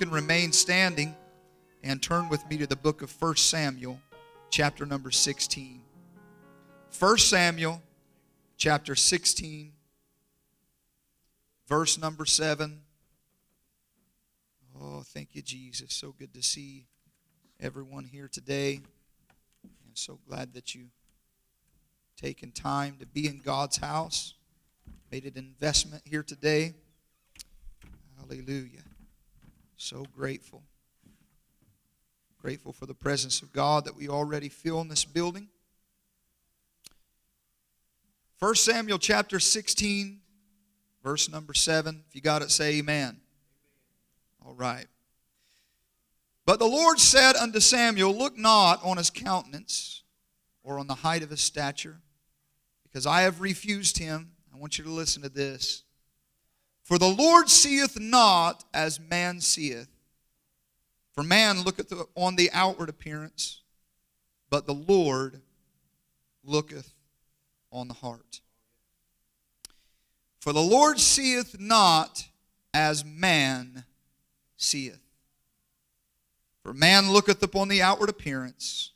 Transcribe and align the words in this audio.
can 0.00 0.10
remain 0.10 0.50
standing 0.50 1.14
and 1.82 2.02
turn 2.02 2.30
with 2.30 2.48
me 2.48 2.56
to 2.56 2.66
the 2.66 2.74
book 2.74 3.02
of 3.02 3.14
1 3.20 3.36
Samuel, 3.36 4.00
chapter 4.48 4.86
number 4.86 5.10
16. 5.10 5.82
1 6.98 7.18
Samuel, 7.18 7.82
chapter 8.56 8.94
16, 8.94 9.72
verse 11.68 11.98
number 11.98 12.24
7. 12.24 12.80
Oh, 14.80 15.02
thank 15.04 15.34
you, 15.34 15.42
Jesus. 15.42 15.92
So 15.92 16.14
good 16.18 16.32
to 16.32 16.42
see 16.42 16.86
everyone 17.60 18.04
here 18.04 18.30
today. 18.32 18.80
I'm 19.62 19.96
so 19.96 20.18
glad 20.26 20.54
that 20.54 20.74
you 20.74 20.86
taken 22.16 22.52
time 22.52 22.96
to 23.00 23.06
be 23.06 23.26
in 23.26 23.40
God's 23.40 23.76
house, 23.76 24.32
made 25.12 25.26
an 25.26 25.36
investment 25.36 26.04
here 26.06 26.22
today. 26.22 26.72
Hallelujah. 28.18 28.80
So 29.82 30.04
grateful. 30.14 30.62
Grateful 32.36 32.74
for 32.74 32.84
the 32.84 32.92
presence 32.92 33.40
of 33.40 33.50
God 33.50 33.86
that 33.86 33.96
we 33.96 34.10
already 34.10 34.50
feel 34.50 34.78
in 34.82 34.88
this 34.88 35.06
building. 35.06 35.48
1 38.40 38.54
Samuel 38.56 38.98
chapter 38.98 39.40
16, 39.40 40.20
verse 41.02 41.30
number 41.30 41.54
7. 41.54 42.04
If 42.06 42.14
you 42.14 42.20
got 42.20 42.42
it, 42.42 42.50
say 42.50 42.76
amen. 42.76 43.20
All 44.44 44.52
right. 44.52 44.84
But 46.44 46.58
the 46.58 46.66
Lord 46.66 47.00
said 47.00 47.36
unto 47.36 47.58
Samuel, 47.58 48.14
Look 48.14 48.36
not 48.36 48.84
on 48.84 48.98
his 48.98 49.08
countenance 49.08 50.02
or 50.62 50.78
on 50.78 50.88
the 50.88 50.96
height 50.96 51.22
of 51.22 51.30
his 51.30 51.40
stature, 51.40 52.02
because 52.82 53.06
I 53.06 53.22
have 53.22 53.40
refused 53.40 53.96
him. 53.96 54.32
I 54.54 54.58
want 54.58 54.76
you 54.76 54.84
to 54.84 54.90
listen 54.90 55.22
to 55.22 55.30
this. 55.30 55.84
For 56.90 56.98
the 56.98 57.08
Lord 57.08 57.48
seeth 57.48 58.00
not 58.00 58.64
as 58.74 58.98
man 58.98 59.40
seeth. 59.40 59.86
For 61.14 61.22
man 61.22 61.62
looketh 61.62 61.92
on 62.16 62.34
the 62.34 62.50
outward 62.52 62.88
appearance, 62.88 63.60
but 64.50 64.66
the 64.66 64.74
Lord 64.74 65.40
looketh 66.42 66.92
on 67.70 67.86
the 67.86 67.94
heart. 67.94 68.40
For 70.40 70.52
the 70.52 70.62
Lord 70.62 70.98
seeth 70.98 71.60
not 71.60 72.26
as 72.74 73.04
man 73.04 73.84
seeth. 74.56 74.98
For 76.64 76.74
man 76.74 77.12
looketh 77.12 77.40
upon 77.40 77.68
the 77.68 77.82
outward 77.82 78.08
appearance, 78.08 78.90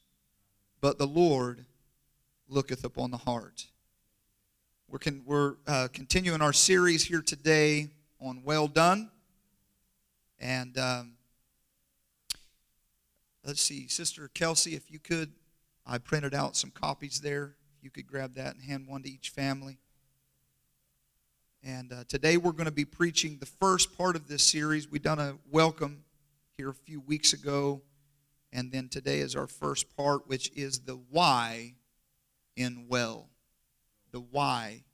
but 0.81 0.99
the 0.99 1.07
Lord 1.07 1.65
looketh 2.49 2.83
upon 2.83 3.13
the 3.13 3.19
heart. 3.19 3.67
We're, 4.89 4.99
con- 4.99 5.23
we're 5.25 5.55
uh, 5.67 5.89
continuing 5.93 6.41
our 6.41 6.53
series 6.53 7.05
here 7.05 7.23
today 7.23 7.89
on 8.21 8.43
Well 8.45 8.69
Done. 8.69 9.11
And 10.39 10.77
um, 10.79 11.13
let's 13.45 13.63
see, 13.63 13.89
Sister 13.89 14.29
Kelsey, 14.35 14.75
if 14.75 14.91
you 14.91 14.99
could, 14.99 15.33
I 15.87 15.99
printed 15.99 16.35
out 16.35 16.55
some 16.55 16.71
copies 16.71 17.21
there. 17.21 17.55
You 17.83 17.91
could 17.91 18.07
grab 18.07 18.35
that 18.35 18.55
and 18.55 18.63
hand 18.63 18.87
one 18.87 19.03
to 19.03 19.11
each 19.11 19.31
family. 19.31 19.79
And 21.63 21.93
uh, 21.93 22.05
today 22.07 22.37
we're 22.37 22.53
going 22.53 22.67
to 22.67 22.71
be 22.71 22.85
preaching 22.85 23.39
the 23.41 23.47
first 23.47 23.97
part 23.97 24.17
of 24.17 24.29
this 24.29 24.43
series. 24.43 24.91
we 24.91 24.99
done 24.99 25.19
a 25.19 25.39
welcome 25.51 26.05
here 26.59 26.69
a 26.69 26.75
few 26.75 27.01
weeks 27.01 27.33
ago. 27.33 27.81
And 28.53 28.71
then 28.71 28.89
today 28.89 29.21
is 29.21 29.35
our 29.35 29.47
first 29.47 29.97
part, 29.97 30.29
which 30.29 30.53
is 30.55 30.81
the 30.81 31.01
why 31.11 31.75
in 32.55 32.87
well. 32.89 33.29
The 34.15 34.21
why 34.21 34.85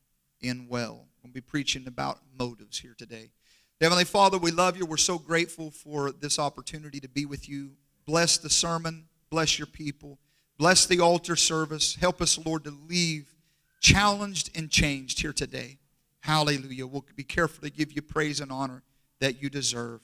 in 0.40 0.66
well. 0.66 1.04
We'll 1.22 1.30
be 1.30 1.42
preaching 1.42 1.86
about 1.86 2.20
motives 2.38 2.78
here 2.78 2.94
today. 2.96 3.32
Heavenly 3.78 4.06
Father, 4.06 4.38
we 4.38 4.50
love 4.50 4.78
you. 4.78 4.86
We're 4.86 4.96
so 4.96 5.18
grateful 5.18 5.70
for 5.70 6.10
this 6.10 6.38
opportunity 6.38 7.00
to 7.00 7.08
be 7.08 7.26
with 7.26 7.46
you. 7.46 7.72
Bless 8.06 8.38
the 8.38 8.48
sermon, 8.48 9.08
bless 9.28 9.58
your 9.58 9.66
people, 9.66 10.18
bless 10.56 10.86
the 10.86 11.00
altar 11.00 11.36
service. 11.36 11.96
Help 11.96 12.22
us, 12.22 12.38
Lord, 12.38 12.64
to 12.64 12.70
leave 12.70 13.34
challenged 13.82 14.56
and 14.56 14.70
changed 14.70 15.20
here 15.20 15.34
today. 15.34 15.76
Hallelujah. 16.20 16.86
We'll 16.86 17.04
be 17.14 17.22
careful 17.22 17.60
to 17.64 17.70
give 17.70 17.92
you 17.92 18.00
praise 18.00 18.40
and 18.40 18.50
honor 18.50 18.82
that 19.18 19.42
you 19.42 19.50
deserve. 19.50 20.00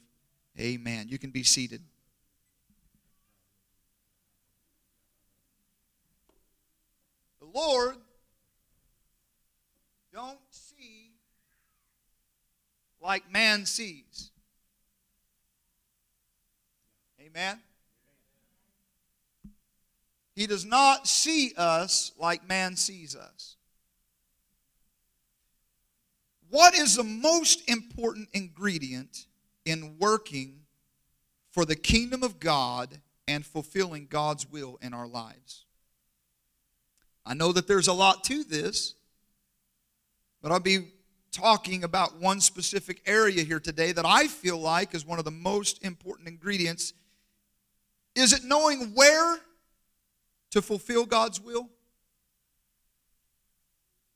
Amen. 0.60 1.06
You 1.08 1.18
can 1.18 1.30
be 1.30 1.42
seated. 1.42 1.80
The 7.40 7.46
Lord 7.46 7.96
don't 10.16 10.38
see 10.50 11.10
like 13.02 13.30
man 13.30 13.66
sees. 13.66 14.30
Amen. 17.20 17.60
He 20.34 20.46
does 20.46 20.64
not 20.64 21.06
see 21.06 21.52
us 21.58 22.12
like 22.18 22.48
man 22.48 22.76
sees 22.76 23.14
us. 23.14 23.56
What 26.48 26.74
is 26.74 26.96
the 26.96 27.04
most 27.04 27.68
important 27.68 28.30
ingredient 28.32 29.26
in 29.66 29.96
working 29.98 30.60
for 31.50 31.66
the 31.66 31.76
kingdom 31.76 32.22
of 32.22 32.40
God 32.40 33.02
and 33.28 33.44
fulfilling 33.44 34.06
God's 34.08 34.50
will 34.50 34.78
in 34.80 34.94
our 34.94 35.06
lives? 35.06 35.66
I 37.26 37.34
know 37.34 37.52
that 37.52 37.68
there's 37.68 37.88
a 37.88 37.92
lot 37.92 38.24
to 38.24 38.44
this, 38.44 38.94
but 40.46 40.52
I'll 40.52 40.60
be 40.60 40.92
talking 41.32 41.82
about 41.82 42.20
one 42.20 42.40
specific 42.40 43.02
area 43.04 43.42
here 43.42 43.58
today 43.58 43.90
that 43.90 44.06
I 44.06 44.28
feel 44.28 44.56
like 44.56 44.94
is 44.94 45.04
one 45.04 45.18
of 45.18 45.24
the 45.24 45.32
most 45.32 45.84
important 45.84 46.28
ingredients. 46.28 46.92
Is 48.14 48.32
it 48.32 48.44
knowing 48.44 48.92
where 48.94 49.40
to 50.52 50.62
fulfill 50.62 51.04
God's 51.04 51.40
will? 51.40 51.68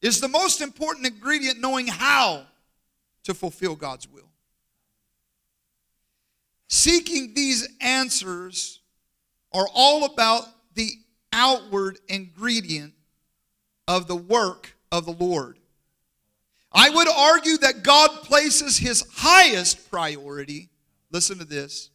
Is 0.01 0.21
the 0.21 0.29
most 0.29 0.61
important 0.61 1.05
ingredient 1.05 1.59
knowing 1.61 1.89
how 1.89 2.45
to 3.25 3.35
fulfill 3.35 3.75
God's 3.75 4.07
will? 4.07 4.31
Seeking 6.69 7.35
these 7.35 7.69
answers 7.81 8.79
are 9.53 9.67
all 9.75 10.05
about 10.05 10.45
the 10.75 10.91
outward 11.33 11.99
ingredient 12.07 12.95
of 13.89 14.07
the 14.07 14.15
work 14.15 14.77
of 14.93 15.07
the 15.07 15.13
Lord. 15.13 15.60
I 16.73 16.91
would 16.91 17.09
argue 17.09 17.59
that 17.59 17.83
God 17.83 18.11
places 18.23 18.77
his 18.77 19.05
highest 19.13 19.91
priority, 19.91 20.69
listen 21.11 21.39
to 21.39 21.45
this, 21.45 21.91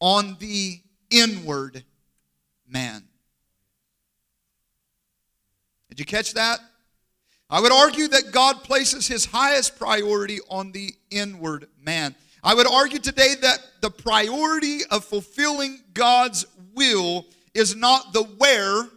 on 0.00 0.36
the 0.38 0.80
inward 1.10 1.84
man. 2.68 3.04
Did 5.88 5.98
you 5.98 6.04
catch 6.04 6.34
that? 6.34 6.60
I 7.50 7.60
would 7.60 7.72
argue 7.72 8.08
that 8.08 8.30
God 8.30 8.62
places 8.62 9.08
his 9.08 9.24
highest 9.24 9.78
priority 9.78 10.38
on 10.50 10.70
the 10.72 10.94
inward 11.10 11.66
man. 11.82 12.14
I 12.44 12.54
would 12.54 12.66
argue 12.66 12.98
today 12.98 13.34
that 13.40 13.58
the 13.80 13.90
priority 13.90 14.80
of 14.90 15.04
fulfilling 15.04 15.80
God's 15.94 16.44
will 16.74 17.26
is 17.54 17.74
not 17.74 18.12
the 18.12 18.22
where, 18.22 18.88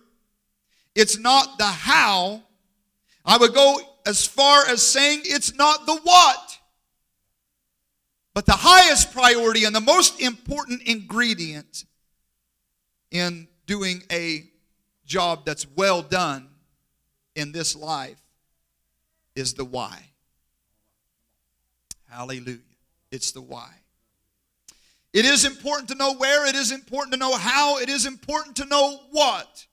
it's 0.94 1.18
not 1.18 1.58
the 1.58 1.66
how. 1.66 2.44
I 3.24 3.38
would 3.38 3.54
go 3.54 3.80
as 4.06 4.26
far 4.26 4.66
as 4.68 4.82
saying 4.82 5.22
it's 5.26 5.56
not 5.56 5.86
the 5.86 5.96
what. 5.96 6.60
But 8.34 8.46
the 8.46 8.54
highest 8.54 9.14
priority 9.14 9.66
and 9.66 9.76
the 9.76 9.82
most 9.82 10.22
important 10.22 10.84
ingredient 10.84 11.86
in 13.12 13.48
doing 13.66 14.04
a 14.12 14.46
job 15.06 15.46
that's 15.46 15.68
well 15.76 16.02
done 16.02 16.48
in 17.36 17.52
this 17.52 17.76
life 17.76 18.22
is 19.36 19.54
the 19.54 19.66
why. 19.66 20.12
Hallelujah. 22.10 22.60
It's 23.12 23.32
the 23.32 23.42
why. 23.42 23.70
It 25.14 25.26
is 25.26 25.44
important 25.44 25.90
to 25.90 25.96
know 25.96 26.14
where, 26.14 26.48
it 26.48 26.56
is 26.56 26.72
important 26.72 27.14
to 27.14 27.20
know 27.20 27.36
how, 27.36 27.80
it 27.80 27.90
is 27.90 28.06
important 28.06 28.56
to 28.58 28.66
know 28.66 29.02
what. 29.12 29.66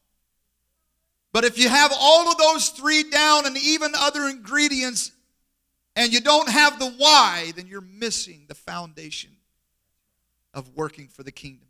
But 1.33 1.45
if 1.45 1.59
you 1.59 1.69
have 1.69 1.93
all 1.99 2.31
of 2.31 2.39
those 2.39 2.71
three 2.71 3.05
down 3.05 3.47
and 3.47 3.57
even 3.57 3.93
other 3.95 4.29
ingredients 4.29 5.13
and 5.95 6.13
you 6.13 6.21
don't 6.21 6.49
have 6.49 6.79
the 6.79 6.91
why, 6.91 7.53
then 7.57 7.67
you're 7.67 7.81
missing 7.81 8.45
the 8.49 8.55
foundation 8.55 9.31
of 10.55 10.77
working 10.77 11.09
for 11.09 11.23
the 11.23 11.33
kingdom. 11.33 11.69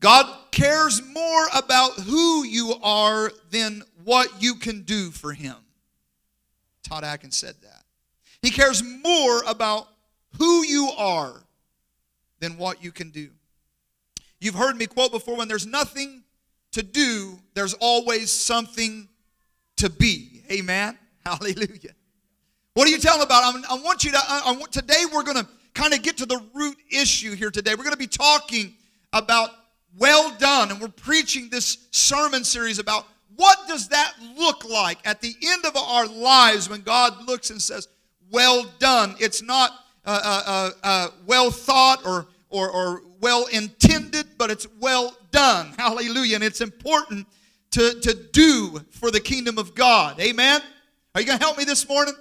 God 0.00 0.26
cares 0.50 1.02
more 1.02 1.48
about 1.54 1.92
who 1.92 2.44
you 2.44 2.74
are 2.82 3.32
than 3.50 3.82
what 4.04 4.42
you 4.42 4.54
can 4.54 4.82
do 4.82 5.10
for 5.10 5.32
Him. 5.32 5.56
Todd 6.82 7.04
Atkins 7.04 7.36
said 7.36 7.56
that. 7.62 7.82
He 8.40 8.50
cares 8.50 8.82
more 8.82 9.42
about 9.46 9.88
who 10.38 10.64
you 10.64 10.90
are 10.96 11.42
than 12.38 12.56
what 12.56 12.82
you 12.82 12.92
can 12.92 13.10
do. 13.10 13.30
You've 14.40 14.54
heard 14.54 14.76
me 14.76 14.86
quote 14.86 15.10
before 15.10 15.36
when 15.36 15.48
there's 15.48 15.66
nothing 15.66 16.22
to 16.72 16.82
do, 16.82 17.38
there's 17.54 17.74
always 17.74 18.30
something 18.30 19.08
to 19.76 19.90
be. 19.90 20.42
Amen. 20.50 20.98
Hallelujah. 21.26 21.94
What 22.74 22.86
are 22.86 22.90
you 22.90 22.98
telling 22.98 23.22
about? 23.22 23.42
I, 23.42 23.74
I 23.74 23.82
want 23.82 24.04
you 24.04 24.12
to, 24.12 24.18
I, 24.18 24.42
I 24.46 24.52
want, 24.52 24.72
today 24.72 25.02
we're 25.12 25.24
going 25.24 25.38
to 25.38 25.48
kind 25.74 25.94
of 25.94 26.02
get 26.02 26.16
to 26.18 26.26
the 26.26 26.40
root 26.54 26.76
issue 26.90 27.34
here 27.34 27.50
today. 27.50 27.72
We're 27.72 27.84
going 27.84 27.92
to 27.92 27.96
be 27.96 28.06
talking 28.06 28.74
about 29.12 29.50
well 29.96 30.34
done, 30.38 30.70
and 30.70 30.80
we're 30.80 30.88
preaching 30.88 31.48
this 31.50 31.88
sermon 31.90 32.44
series 32.44 32.78
about 32.78 33.06
what 33.36 33.58
does 33.68 33.88
that 33.88 34.14
look 34.36 34.64
like 34.64 34.98
at 35.04 35.20
the 35.20 35.34
end 35.44 35.64
of 35.64 35.76
our 35.76 36.06
lives 36.06 36.68
when 36.68 36.80
God 36.82 37.26
looks 37.26 37.50
and 37.50 37.62
says, 37.62 37.88
well 38.30 38.66
done. 38.78 39.14
It's 39.20 39.42
not 39.42 39.70
uh, 40.04 40.20
uh, 40.22 40.42
uh, 40.46 40.70
uh 40.82 41.08
well 41.26 41.50
thought 41.50 42.04
or, 42.04 42.26
or, 42.50 42.70
or 42.70 43.02
well 43.20 43.46
intended, 43.46 44.26
but 44.36 44.50
it's 44.50 44.66
well 44.80 45.16
done. 45.38 45.72
Hallelujah. 45.78 46.36
And 46.36 46.44
it's 46.44 46.60
important 46.60 47.26
to, 47.70 48.00
to 48.00 48.14
do 48.32 48.80
for 48.90 49.10
the 49.10 49.20
kingdom 49.20 49.58
of 49.58 49.74
God. 49.74 50.18
Amen. 50.20 50.60
Are 51.14 51.20
you 51.20 51.26
going 51.26 51.38
to 51.38 51.44
help 51.44 51.56
me 51.56 51.64
this 51.64 51.88
morning? 51.88 52.14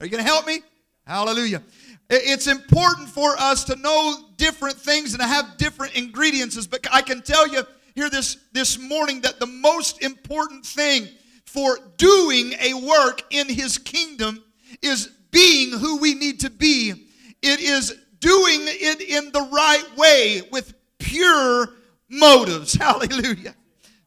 Are 0.00 0.06
you 0.06 0.10
going 0.10 0.24
to 0.24 0.30
help 0.30 0.46
me? 0.46 0.60
Hallelujah. 1.06 1.62
It's 2.10 2.46
important 2.46 3.08
for 3.08 3.36
us 3.38 3.64
to 3.64 3.76
know 3.76 4.16
different 4.36 4.76
things 4.76 5.12
and 5.12 5.20
to 5.20 5.26
have 5.26 5.58
different 5.58 5.94
ingredients. 5.94 6.66
But 6.66 6.86
I 6.90 7.02
can 7.02 7.20
tell 7.20 7.46
you 7.46 7.62
here 7.94 8.08
this, 8.08 8.38
this 8.52 8.78
morning 8.78 9.20
that 9.22 9.38
the 9.38 9.46
most 9.46 10.02
important 10.02 10.64
thing 10.64 11.08
for 11.44 11.78
doing 11.98 12.54
a 12.60 12.74
work 12.74 13.22
in 13.30 13.48
His 13.48 13.76
kingdom 13.76 14.42
is 14.80 15.10
being 15.30 15.72
who 15.72 15.98
we 15.98 16.14
need 16.14 16.40
to 16.40 16.50
be. 16.50 17.08
It 17.42 17.60
is 17.60 17.90
doing 18.20 18.60
it 18.62 19.00
in 19.02 19.30
the 19.32 19.46
right 19.52 19.96
way 19.96 20.42
with 20.50 20.72
pure 20.98 21.68
motives. 22.08 22.74
Hallelujah. 22.80 23.54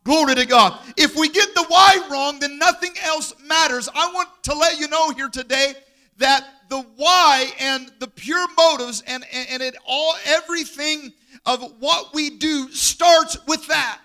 Glory 0.03 0.35
to 0.35 0.45
God. 0.45 0.79
If 0.97 1.15
we 1.15 1.29
get 1.29 1.53
the 1.53 1.65
why 1.67 2.07
wrong, 2.09 2.39
then 2.39 2.57
nothing 2.57 2.93
else 3.03 3.33
matters. 3.45 3.87
I 3.93 4.11
want 4.11 4.29
to 4.43 4.55
let 4.55 4.79
you 4.79 4.87
know 4.87 5.11
here 5.11 5.29
today 5.29 5.73
that 6.17 6.45
the 6.69 6.81
why 6.95 7.51
and 7.59 7.91
the 7.99 8.07
pure 8.07 8.47
motives 8.57 9.03
and, 9.05 9.23
and, 9.31 9.47
and 9.49 9.61
it 9.61 9.75
all 9.85 10.15
everything 10.25 11.13
of 11.45 11.61
what 11.79 12.13
we 12.13 12.31
do 12.31 12.71
starts 12.71 13.37
with 13.47 13.67
that. 13.67 13.99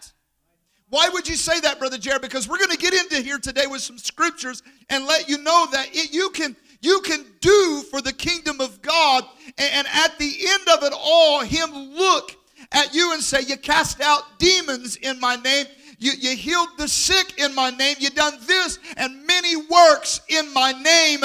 Why 0.88 1.08
would 1.12 1.28
you 1.28 1.34
say 1.34 1.58
that, 1.60 1.78
Brother 1.78 1.98
Jared? 1.98 2.22
Because 2.22 2.48
we're 2.48 2.58
going 2.58 2.70
to 2.70 2.76
get 2.76 2.94
into 2.94 3.20
here 3.20 3.38
today 3.38 3.66
with 3.66 3.80
some 3.80 3.98
scriptures 3.98 4.62
and 4.88 5.04
let 5.06 5.28
you 5.28 5.38
know 5.38 5.66
that 5.72 5.88
it, 5.92 6.12
you 6.12 6.30
can 6.30 6.54
you 6.80 7.00
can 7.00 7.24
do 7.40 7.82
for 7.90 8.00
the 8.00 8.12
kingdom 8.12 8.60
of 8.60 8.80
God, 8.82 9.24
and, 9.58 9.72
and 9.72 9.86
at 9.92 10.18
the 10.18 10.32
end 10.48 10.68
of 10.68 10.84
it 10.84 10.92
all, 10.94 11.40
Him 11.40 11.72
look 11.72 12.36
at 12.72 12.94
you 12.94 13.12
and 13.12 13.22
say, 13.22 13.40
"You 13.42 13.56
cast 13.56 14.00
out 14.00 14.38
demons 14.38 14.96
in 14.96 15.20
my 15.20 15.36
name." 15.36 15.66
You, 15.98 16.12
you 16.12 16.36
healed 16.36 16.68
the 16.76 16.88
sick 16.88 17.38
in 17.38 17.54
my 17.54 17.70
name. 17.70 17.96
You 17.98 18.10
done 18.10 18.34
this 18.46 18.78
and 18.98 19.26
many 19.26 19.56
works 19.56 20.20
in 20.28 20.52
my 20.52 20.72
name. 20.72 21.20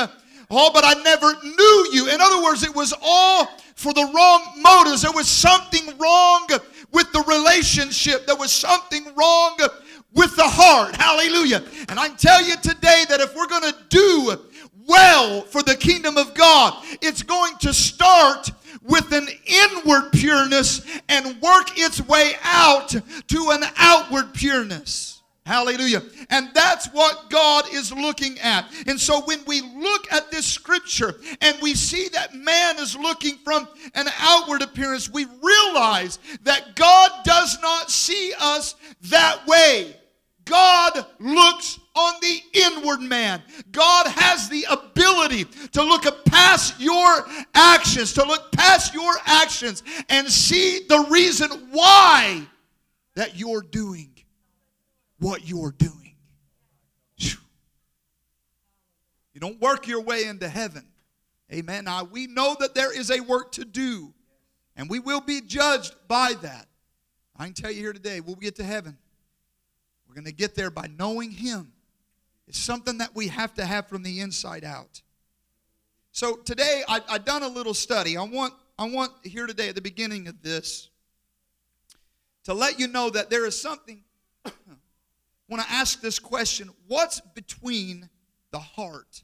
Oh, 0.50 0.72
but 0.74 0.84
I 0.86 0.94
never 1.04 1.34
knew 1.44 1.90
you. 1.92 2.10
In 2.10 2.22
other 2.22 2.42
words, 2.42 2.64
it 2.64 2.74
was 2.74 2.94
all 3.02 3.48
for 3.76 3.94
the 3.94 4.10
wrong 4.14 4.62
motives. 4.62 5.02
There 5.02 5.12
was 5.12 5.28
something 5.28 5.98
wrong 5.98 6.48
with 6.92 7.12
the 7.12 7.24
relationship. 7.28 8.26
There 8.26 8.36
was 8.36 8.52
something 8.52 9.06
wrong 9.16 9.58
with 10.14 10.36
the 10.36 10.48
heart. 10.48 10.96
Hallelujah. 10.96 11.64
And 11.90 12.00
I 12.00 12.10
tell 12.10 12.42
you 12.42 12.56
today 12.58 13.06
that 13.10 13.20
if 13.22 13.36
we're 13.36 13.48
going 13.48 13.72
to 13.72 13.76
do 13.90 14.36
well 14.88 15.42
for 15.42 15.64
the 15.64 15.76
kingdom 15.76 16.18
of 16.18 16.34
God, 16.34 16.84
it's 17.02 17.24
going 17.24 17.58
to 17.60 17.74
start 17.74 18.52
with 18.84 19.12
an 19.12 19.28
inward 19.46 20.12
pureness 20.12 20.86
and 21.10 21.42
work 21.42 21.78
its 21.78 22.02
way 22.02 22.34
out 22.44 22.90
to 22.90 23.50
an 23.52 23.64
outward 23.78 24.34
pureness. 24.34 25.22
Hallelujah. 25.46 26.04
And 26.30 26.50
that's 26.54 26.88
what 26.88 27.30
God 27.30 27.66
is 27.74 27.92
looking 27.92 28.40
at. 28.40 28.72
And 28.86 29.00
so 29.00 29.22
when 29.22 29.44
we 29.46 29.62
look 29.62 30.12
at 30.14 30.30
this 30.30 30.46
scripture 30.46 31.20
and 31.42 31.58
we 31.62 31.74
see 31.74 32.10
that 32.10 32.36
man 32.36 32.78
is 32.78 32.96
looking 32.96 33.38
from 33.38 33.68
an 33.96 34.08
outward 34.20 34.62
appearance, 34.62 35.10
we 35.10 35.26
realize 35.26 36.20
that 36.44 36.76
God 36.76 37.12
does 37.24 37.60
not 37.62 37.90
see 37.90 38.34
us 38.40 38.76
that 39.04 39.46
way. 39.48 39.96
God 40.52 41.06
looks 41.20 41.80
on 41.96 42.14
the 42.22 42.40
inward 42.54 43.00
man. 43.00 43.42
God 43.72 44.06
has 44.08 44.50
the 44.50 44.66
ability 44.70 45.46
to 45.72 45.82
look 45.82 46.26
past 46.26 46.78
your 46.78 47.26
actions, 47.56 48.12
to 48.14 48.26
look 48.26 48.52
past 48.52 48.94
your 48.94 49.14
actions 49.26 49.82
and 50.10 50.28
see 50.28 50.82
the 50.90 51.08
reason 51.10 51.50
why 51.72 52.46
that 53.16 53.38
you're 53.38 53.62
doing 53.62 54.12
what 55.20 55.48
you're 55.48 55.72
doing. 55.72 56.16
You 59.34 59.40
don't 59.40 59.62
work 59.62 59.88
your 59.88 60.02
way 60.02 60.26
into 60.26 60.50
heaven. 60.50 60.86
Amen. 61.54 61.86
Now, 61.86 62.04
we 62.04 62.28
know 62.28 62.58
that 62.60 62.76
there 62.76 62.98
is 62.98 63.10
a 63.10 63.22
work 63.22 63.54
to 63.54 63.64
do, 63.64 64.14
and 64.76 64.90
we 64.90 65.00
will 65.00 65.22
be 65.22 65.40
judged 65.40 65.96
by 66.10 66.34
that. 66.42 66.68
I 67.38 67.46
can 67.46 67.54
tell 67.54 67.72
you 67.72 67.80
here 67.80 67.94
today, 67.94 68.20
we'll 68.20 68.36
get 68.36 68.58
to 68.58 68.64
heaven. 68.64 68.98
We're 70.12 70.16
going 70.16 70.26
to 70.26 70.34
get 70.34 70.56
there 70.56 70.70
by 70.70 70.90
knowing 71.00 71.32
Him. 71.32 71.72
It's 72.46 72.60
something 72.60 72.98
that 72.98 73.16
we 73.16 73.30
have 73.30 73.54
to 73.54 73.66
have 73.66 73.88
from 73.88 74.04
the 74.04 74.20
inside 74.20 74.66
out. 74.66 75.02
So 76.12 76.36
today, 76.36 76.84
I, 76.90 77.00
have 77.08 77.24
done 77.24 77.44
a 77.44 77.48
little 77.48 77.74
study. 77.74 78.18
I 78.18 78.24
want, 78.24 78.54
I 78.78 78.90
want 78.90 79.14
here 79.24 79.48
today 79.48 79.70
at 79.70 79.76
the 79.76 79.82
beginning 79.82 80.28
of 80.28 80.42
this 80.42 80.90
to 82.44 82.54
let 82.54 82.78
you 82.78 82.90
know 82.90 83.10
that 83.10 83.30
there 83.30 83.46
is 83.46 83.62
something. 83.62 84.04
when 85.48 85.62
I 85.62 85.66
ask 85.70 86.02
this 86.02 86.20
question, 86.20 86.72
what's 86.88 87.22
between 87.22 88.10
the 88.52 88.60
heart 88.60 89.24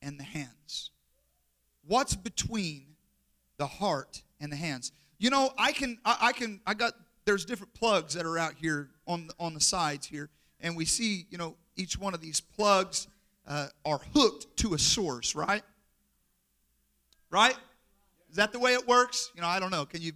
and 0.00 0.18
the 0.18 0.24
hands? 0.24 0.92
What's 1.86 2.16
between 2.16 2.86
the 3.58 3.66
heart 3.66 4.22
and 4.40 4.50
the 4.50 4.56
hands? 4.56 4.92
You 5.18 5.28
know, 5.28 5.52
I 5.58 5.72
can, 5.72 5.98
I, 6.06 6.16
I 6.22 6.32
can, 6.32 6.62
I 6.66 6.72
got 6.72 6.94
there's 7.26 7.44
different 7.44 7.74
plugs 7.74 8.14
that 8.14 8.24
are 8.24 8.38
out 8.38 8.54
here 8.54 8.88
on 9.06 9.26
the, 9.26 9.34
on 9.38 9.52
the 9.52 9.60
sides 9.60 10.06
here, 10.06 10.30
and 10.60 10.76
we 10.76 10.84
see, 10.84 11.26
you 11.28 11.36
know, 11.36 11.56
each 11.76 11.98
one 11.98 12.14
of 12.14 12.20
these 12.20 12.40
plugs 12.40 13.08
uh, 13.46 13.66
are 13.84 14.00
hooked 14.14 14.56
to 14.58 14.74
a 14.74 14.78
source, 14.78 15.34
right? 15.34 15.62
Right? 17.30 17.56
Is 18.30 18.36
that 18.36 18.52
the 18.52 18.58
way 18.58 18.72
it 18.72 18.86
works? 18.86 19.30
You 19.34 19.42
know, 19.42 19.48
I 19.48 19.60
don't 19.60 19.70
know. 19.70 19.84
Can 19.84 20.00
you? 20.00 20.12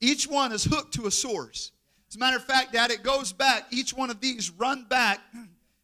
Each 0.00 0.26
one 0.26 0.52
is 0.52 0.64
hooked 0.64 0.94
to 0.94 1.06
a 1.06 1.10
source. 1.10 1.72
As 2.08 2.16
a 2.16 2.18
matter 2.18 2.36
of 2.36 2.44
fact, 2.44 2.72
Dad, 2.72 2.90
it 2.90 3.02
goes 3.02 3.32
back. 3.32 3.64
Each 3.70 3.94
one 3.94 4.10
of 4.10 4.20
these 4.20 4.50
run 4.50 4.84
back, 4.88 5.20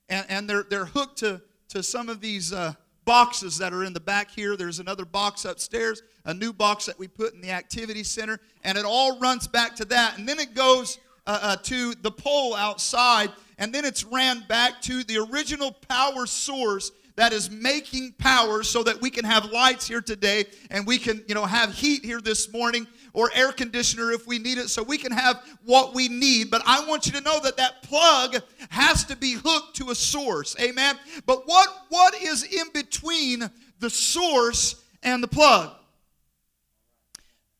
and, 0.09 0.27
and 0.29 0.49
they're 0.49 0.65
they're 0.65 0.87
hooked 0.87 1.19
to 1.19 1.41
to 1.69 1.83
some 1.83 2.09
of 2.09 2.21
these 2.21 2.53
uh, 2.53 2.75
boxes 3.07 3.57
that 3.59 3.73
are 3.73 3.85
in 3.85 3.95
the 3.95 4.01
back 4.01 4.31
here. 4.31 4.57
There's 4.57 4.81
another 4.81 5.07
box 5.07 5.47
upstairs 5.47 6.03
a 6.27 6.35
new 6.35 6.53
box 6.53 6.87
that 6.87 6.99
we 6.99 7.09
put 7.09 7.33
in 7.35 7.41
the 7.41 7.53
activity 7.53 8.03
center, 8.03 8.39
and 8.65 8.77
it 8.77 8.85
all 8.85 9.19
runs 9.21 9.47
back 9.47 9.77
to 9.77 9.85
that. 9.87 10.19
And 10.19 10.29
then 10.29 10.39
it 10.39 10.55
goes 10.55 10.99
uh, 11.27 11.39
uh, 11.41 11.57
to 11.57 11.95
the 11.95 12.11
pole 12.11 12.55
outside, 12.55 13.31
and 13.59 13.73
then 13.73 13.85
it's 13.85 14.05
ran 14.05 14.45
back 14.49 14.83
to 14.83 15.05
the 15.05 15.19
original 15.31 15.73
power 15.73 16.27
source 16.27 16.91
that 17.15 17.33
is 17.33 17.51
making 17.51 18.13
power 18.19 18.63
so 18.63 18.83
that 18.83 19.01
we 19.01 19.09
can 19.09 19.25
have 19.25 19.47
lights 19.47 19.89
here 19.89 20.03
today 20.03 20.45
and 20.71 20.87
we 20.87 20.99
can 20.99 21.25
you 21.27 21.35
know 21.35 21.47
have 21.47 21.73
heat 21.73 22.05
here 22.05 22.21
this 22.21 22.53
morning 22.53 22.87
or 23.17 23.29
air 23.35 23.51
conditioner 23.51 24.13
if 24.13 24.27
we 24.29 24.39
need 24.39 24.59
it 24.59 24.69
so 24.69 24.83
we 24.83 24.97
can 24.97 25.11
have 25.11 25.43
what 25.65 25.93
we 25.95 26.09
need 26.09 26.51
but 26.51 26.63
i 26.67 26.87
want 26.87 27.07
you 27.07 27.13
to 27.13 27.21
know 27.23 27.41
that 27.41 27.57
that 27.57 27.83
plug 27.83 28.37
has 28.69 29.05
to 29.05 29.17
be 29.17 29.33
hooked 29.33 29.75
to 29.75 29.91
a 29.91 29.95
source 29.95 30.55
amen 30.61 30.97
but 31.27 31.43
what 31.47 31.69
what 31.89 32.15
is 32.23 32.45
in 32.45 32.67
between 32.73 33.51
the 33.81 33.91
source 33.91 34.85
and 35.03 35.23
the 35.23 35.29
plug 35.29 35.73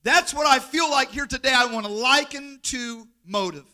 that's 0.07 0.33
what 0.33 0.47
I 0.47 0.61
feel 0.61 0.89
like 0.89 1.11
here 1.11 1.27
today. 1.27 1.53
I 1.53 1.67
want 1.67 1.85
to 1.85 1.91
liken 1.91 2.61
to 2.63 3.09
motive. 3.25 3.65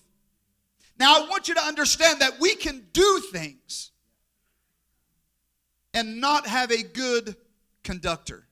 Now, 0.99 1.17
I 1.19 1.29
want 1.29 1.47
you 1.47 1.55
to 1.55 1.61
understand 1.61 2.23
that 2.23 2.41
we 2.41 2.55
can 2.55 2.87
do 2.95 3.23
things 3.31 3.91
and 5.93 6.23
not 6.23 6.47
have 6.47 6.71
a 6.71 6.83
good 6.83 7.37
conductor. 7.85 8.47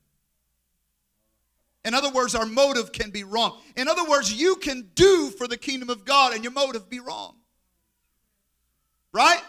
In 1.85 1.95
other 1.95 2.11
words, 2.11 2.35
our 2.35 2.47
motive 2.47 2.93
can 2.93 3.11
be 3.11 3.25
wrong. 3.25 3.59
In 3.77 3.89
other 3.89 4.05
words, 4.05 4.33
you 4.33 4.57
can 4.57 4.91
do 4.95 5.31
for 5.31 5.49
the 5.49 5.57
kingdom 5.57 5.89
of 5.89 6.05
God 6.05 6.35
and 6.35 6.45
your 6.45 6.53
motive 6.53 6.91
be 6.91 7.01
wrong. 7.01 7.37
Right? 9.13 9.41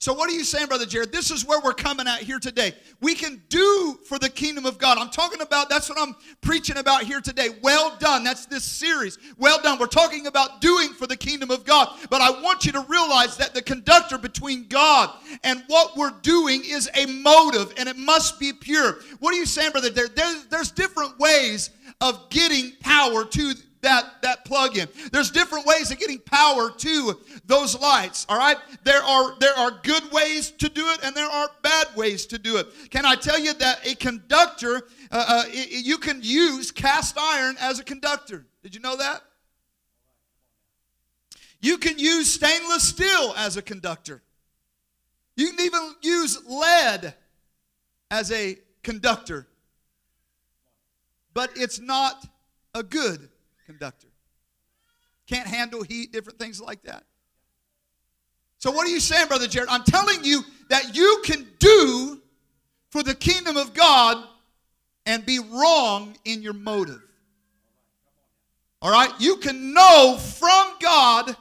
So, 0.00 0.12
what 0.12 0.30
are 0.30 0.32
you 0.32 0.44
saying, 0.44 0.68
Brother 0.68 0.86
Jared? 0.86 1.10
This 1.10 1.32
is 1.32 1.44
where 1.44 1.60
we're 1.60 1.74
coming 1.74 2.06
at 2.06 2.20
here 2.20 2.38
today. 2.38 2.72
We 3.00 3.16
can 3.16 3.42
do 3.48 3.98
for 4.06 4.16
the 4.16 4.28
kingdom 4.28 4.64
of 4.64 4.78
God. 4.78 4.96
I'm 4.96 5.10
talking 5.10 5.40
about, 5.40 5.68
that's 5.68 5.88
what 5.88 5.98
I'm 5.98 6.14
preaching 6.40 6.76
about 6.76 7.02
here 7.02 7.20
today. 7.20 7.48
Well 7.62 7.96
done. 7.98 8.22
That's 8.22 8.46
this 8.46 8.62
series. 8.62 9.18
Well 9.38 9.60
done. 9.60 9.76
We're 9.76 9.86
talking 9.86 10.28
about 10.28 10.60
doing 10.60 10.90
for 10.90 11.08
the 11.08 11.16
kingdom 11.16 11.50
of 11.50 11.64
God. 11.64 11.98
But 12.10 12.20
I 12.20 12.30
want 12.30 12.64
you 12.64 12.70
to 12.72 12.86
realize 12.88 13.36
that 13.38 13.54
the 13.54 13.62
conductor 13.62 14.18
between 14.18 14.68
God 14.68 15.10
and 15.42 15.64
what 15.66 15.96
we're 15.96 16.14
doing 16.22 16.62
is 16.64 16.88
a 16.94 17.06
motive, 17.06 17.74
and 17.76 17.88
it 17.88 17.96
must 17.96 18.38
be 18.38 18.52
pure. 18.52 19.00
What 19.18 19.34
are 19.34 19.38
you 19.38 19.46
saying, 19.46 19.72
Brother? 19.72 19.90
There, 19.90 20.06
there's, 20.06 20.46
there's 20.46 20.70
different 20.70 21.18
ways 21.18 21.70
of 22.00 22.30
getting 22.30 22.70
power 22.80 23.24
to 23.24 23.54
that, 23.88 24.20
that 24.20 24.44
plug 24.44 24.76
in. 24.76 24.86
There's 25.12 25.30
different 25.30 25.64
ways 25.64 25.90
of 25.90 25.98
getting 25.98 26.18
power 26.18 26.70
to 26.70 27.18
those 27.46 27.78
lights, 27.80 28.26
all 28.28 28.36
right? 28.36 28.58
There 28.84 29.02
are, 29.02 29.38
there 29.38 29.56
are 29.56 29.80
good 29.82 30.12
ways 30.12 30.50
to 30.50 30.68
do 30.68 30.86
it 30.90 31.00
and 31.02 31.16
there 31.16 31.28
are 31.28 31.48
bad 31.62 31.86
ways 31.96 32.26
to 32.26 32.38
do 32.38 32.58
it. 32.58 32.66
Can 32.90 33.06
I 33.06 33.14
tell 33.14 33.38
you 33.38 33.54
that 33.54 33.86
a 33.86 33.94
conductor, 33.94 34.82
uh, 35.10 35.24
uh, 35.26 35.44
you 35.52 35.96
can 35.96 36.20
use 36.22 36.70
cast 36.70 37.18
iron 37.18 37.56
as 37.60 37.80
a 37.80 37.84
conductor? 37.84 38.44
Did 38.62 38.74
you 38.74 38.82
know 38.82 38.96
that? 38.98 39.22
You 41.60 41.78
can 41.78 41.98
use 41.98 42.32
stainless 42.32 42.90
steel 42.90 43.32
as 43.38 43.56
a 43.56 43.62
conductor. 43.62 44.22
You 45.34 45.50
can 45.50 45.64
even 45.64 45.94
use 46.02 46.38
lead 46.46 47.14
as 48.10 48.30
a 48.32 48.58
conductor. 48.82 49.46
But 51.32 51.52
it's 51.56 51.80
not 51.80 52.26
a 52.74 52.82
good 52.82 53.30
conductor. 53.68 54.08
Can't 55.26 55.46
handle 55.46 55.82
heat, 55.82 56.10
different 56.10 56.38
things 56.38 56.58
like 56.58 56.82
that. 56.84 57.04
So, 58.56 58.70
what 58.70 58.86
are 58.86 58.90
you 58.90 58.98
saying, 58.98 59.28
Brother 59.28 59.46
Jared? 59.46 59.68
I'm 59.68 59.84
telling 59.84 60.24
you 60.24 60.40
that 60.70 60.96
you 60.96 61.22
can 61.22 61.46
do 61.58 62.18
for 62.90 63.02
the 63.02 63.14
kingdom 63.14 63.58
of 63.58 63.74
God 63.74 64.24
and 65.04 65.24
be 65.26 65.38
wrong 65.38 66.16
in 66.24 66.40
your 66.40 66.54
motive. 66.54 67.02
All 68.80 68.90
right? 68.90 69.12
You 69.18 69.36
can 69.36 69.74
know 69.74 70.18
from 70.18 70.66
God 70.80 71.36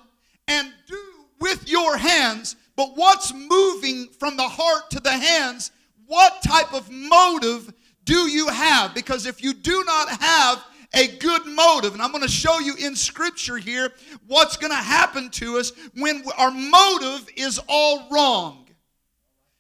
and 0.50 0.68
do 0.86 1.00
with 1.40 1.70
your 1.70 1.96
hands, 1.96 2.58
but 2.76 2.90
what's 2.96 3.34
moving 3.34 4.10
from 4.20 4.36
the 4.36 4.44
heart 4.44 4.92
to 4.92 5.00
the 5.00 5.12
hands? 5.12 5.72
What 6.08 6.42
type 6.42 6.74
of 6.74 6.92
motive 6.92 7.74
do 8.04 8.30
you 8.30 8.50
have? 8.50 8.94
Because 8.94 9.26
if 9.26 9.42
you 9.42 9.54
do 9.54 9.84
not 9.86 10.10
have 10.10 10.64
a 10.94 11.08
good 11.18 11.46
motive, 11.46 11.94
and 11.94 12.02
I'm 12.02 12.12
going 12.12 12.24
to 12.24 12.30
show 12.30 12.60
you 12.60 12.76
in 12.76 12.96
Scripture 12.96 13.58
here 13.58 13.92
what's 14.28 14.58
going 14.58 14.72
to 14.72 14.78
happen 14.78 15.30
to 15.32 15.58
us 15.58 15.72
when 15.96 16.24
our 16.38 16.52
motive 16.52 17.30
is 17.36 17.60
all 17.68 18.08
wrong. 18.10 18.68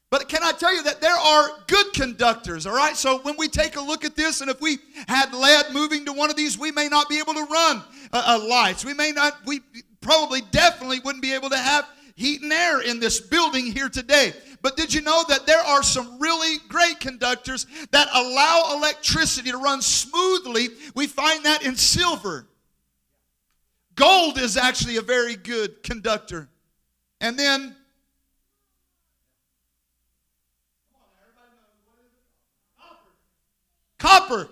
But 0.09 0.29
can 0.29 0.41
I 0.41 0.53
tell 0.53 0.73
you 0.73 0.83
that 0.83 1.01
there 1.01 1.17
are 1.17 1.49
good 1.67 1.91
conductors, 1.93 2.65
all 2.65 2.75
right? 2.75 2.95
So 2.95 3.19
when 3.19 3.35
we 3.37 3.49
take 3.49 3.75
a 3.75 3.81
look 3.81 4.05
at 4.05 4.15
this, 4.15 4.39
and 4.39 4.49
if 4.49 4.61
we 4.61 4.77
had 5.07 5.33
lead 5.33 5.73
moving 5.73 6.05
to 6.05 6.13
one 6.13 6.29
of 6.29 6.37
these, 6.37 6.57
we 6.57 6.71
may 6.71 6.87
not 6.87 7.09
be 7.09 7.19
able 7.19 7.33
to 7.33 7.43
run 7.43 7.83
uh, 8.13 8.23
uh, 8.25 8.47
lights. 8.47 8.85
We 8.85 8.93
may 8.93 9.11
not, 9.11 9.33
we 9.45 9.59
probably 9.99 10.41
definitely 10.51 11.01
wouldn't 11.01 11.21
be 11.21 11.33
able 11.33 11.49
to 11.49 11.57
have 11.57 11.85
heat 12.15 12.41
and 12.41 12.53
air 12.53 12.81
in 12.81 13.01
this 13.01 13.19
building 13.19 13.65
here 13.65 13.89
today. 13.89 14.31
But 14.61 14.77
did 14.77 14.93
you 14.93 15.01
know 15.01 15.23
that 15.27 15.45
there 15.45 15.61
are 15.61 15.83
some 15.83 16.19
really 16.19 16.57
conductors 16.95 17.65
that 17.91 18.07
allow 18.13 18.77
electricity 18.77 19.51
to 19.51 19.57
run 19.57 19.81
smoothly? 19.81 20.69
We 20.95 21.07
find 21.07 21.45
that 21.45 21.63
in 21.63 21.75
silver. 21.75 22.47
Gold 23.95 24.37
is 24.37 24.57
actually 24.57 24.97
a 24.97 25.01
very 25.01 25.35
good 25.35 25.81
conductor. 25.83 26.49
And 27.19 27.37
then 27.37 27.75
copper. 32.77 33.09
Copper 33.97 34.49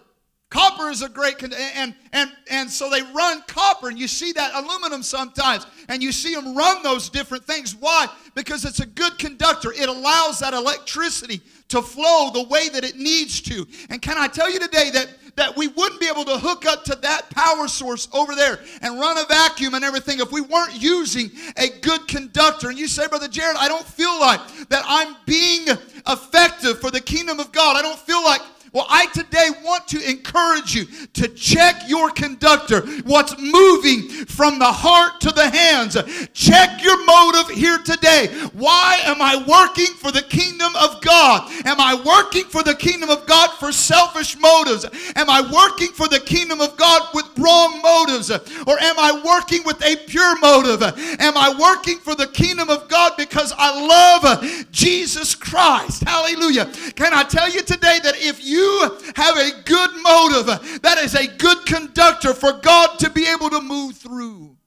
Copper 0.55 0.89
is 0.89 1.01
a 1.01 1.09
great, 1.09 1.41
and, 1.43 1.93
and, 2.13 2.31
and 2.49 2.71
so 2.71 2.89
they 2.89 3.01
run 3.01 3.43
copper, 3.45 3.89
and 3.89 3.99
you 3.99 4.07
see 4.07 4.31
that 4.31 4.53
aluminum 4.55 5.03
sometimes, 5.03 5.67
and 5.89 6.01
you 6.01 6.13
see 6.13 6.33
them 6.33 6.55
run 6.55 6.81
those 6.81 7.09
different 7.09 7.43
things. 7.43 7.75
Why? 7.75 8.07
Because 8.35 8.63
it's 8.63 8.79
a 8.79 8.85
good 8.85 9.17
conductor. 9.17 9.73
It 9.73 9.89
allows 9.89 10.39
that 10.39 10.53
electricity 10.53 11.41
to 11.69 11.81
flow 11.81 12.29
the 12.31 12.43
way 12.43 12.69
that 12.69 12.83
it 12.83 12.95
needs 12.95 13.41
to. 13.41 13.65
And 13.89 14.01
can 14.01 14.17
I 14.17 14.27
tell 14.27 14.49
you 14.49 14.59
today 14.59 14.91
that, 14.91 15.09
that 15.35 15.57
we 15.57 15.67
wouldn't 15.67 15.99
be 15.99 16.07
able 16.07 16.25
to 16.25 16.37
hook 16.37 16.65
up 16.65 16.83
to 16.85 16.95
that 16.95 17.29
power 17.31 17.67
source 17.67 18.07
over 18.13 18.35
there 18.35 18.59
and 18.81 18.99
run 18.99 19.17
a 19.17 19.25
vacuum 19.25 19.73
and 19.73 19.83
everything 19.83 20.19
if 20.19 20.31
we 20.31 20.41
weren't 20.41 20.79
using 20.81 21.31
a 21.57 21.69
good 21.81 22.07
conductor? 22.07 22.69
And 22.69 22.77
you 22.77 22.87
say, 22.87 23.07
Brother 23.07 23.27
Jared, 23.27 23.57
I 23.57 23.67
don't 23.67 23.85
feel 23.85 24.19
like 24.19 24.39
that 24.69 24.83
I'm 24.87 25.15
being 25.25 25.67
effective 26.07 26.79
for 26.79 26.91
the 26.91 27.01
kingdom 27.01 27.39
of 27.39 27.51
God. 27.51 27.77
I 27.77 27.81
don't 27.81 27.99
feel 27.99 28.23
like 28.23 28.41
well, 28.75 28.87
I 28.89 29.05
today 29.05 29.47
want 29.63 29.87
to 29.87 30.09
encourage 30.09 30.75
you 30.75 30.83
to 31.13 31.29
check 31.29 31.83
your 31.87 32.11
conductor, 32.11 32.81
what's 33.05 33.33
moving 33.39 34.25
from 34.25 34.59
the 34.59 34.69
heart 34.69 35.21
to 35.21 35.31
the 35.31 35.49
hands. 35.49 35.95
Check 36.33 36.83
your 36.83 37.05
motive 37.05 37.55
here 37.55 37.77
today. 37.77 38.27
Why 38.51 38.99
am 39.05 39.21
I 39.21 39.37
working 39.47 39.95
for 39.95 40.11
the 40.11 40.23
kingdom 40.23 40.73
of 40.75 41.01
God? 41.01 41.49
Am 41.63 41.79
I 41.79 41.95
working 42.05 42.43
for 42.49 42.63
the 42.63 42.75
kingdom 42.75 43.09
of 43.09 43.25
God 43.25 43.51
for 43.51 43.71
selfish 43.71 44.37
motives? 44.37 44.83
Am 45.15 45.29
I 45.29 45.39
working 45.39 45.93
for 45.93 46.09
the 46.09 46.19
kingdom 46.19 46.59
of 46.59 46.75
God 46.75 47.01
with 47.13 47.29
wrong 47.37 47.79
motives? 47.81 48.29
Or 48.29 48.77
am 48.77 48.99
I 48.99 49.21
working 49.23 49.63
with 49.63 49.81
a 49.85 49.95
pure 50.05 50.37
motive? 50.39 50.83
Am 50.83 51.37
I 51.37 51.55
working 51.57 51.99
for 51.99 52.13
the 52.13 52.27
kingdom 52.27 52.69
of 52.69 52.89
God 52.89 53.13
because 53.17 53.53
I 53.57 53.71
love 53.87 54.69
Jesus 54.73 55.33
Christ? 55.33 56.03
Hallelujah. 56.03 56.65
Can 56.97 57.13
I 57.13 57.23
tell 57.23 57.49
you 57.49 57.61
today 57.61 57.99
that 58.03 58.15
if 58.17 58.43
you 58.43 58.64
you 58.65 59.13
have 59.15 59.37
a 59.37 59.51
good 59.63 59.89
motive, 60.01 60.81
that 60.81 60.97
is 60.99 61.15
a 61.15 61.27
good 61.27 61.65
conductor 61.65 62.33
for 62.33 62.53
God 62.53 62.99
to 62.99 63.09
be 63.09 63.27
able 63.27 63.49
to 63.49 63.61
move 63.61 63.95
through. 63.95 64.57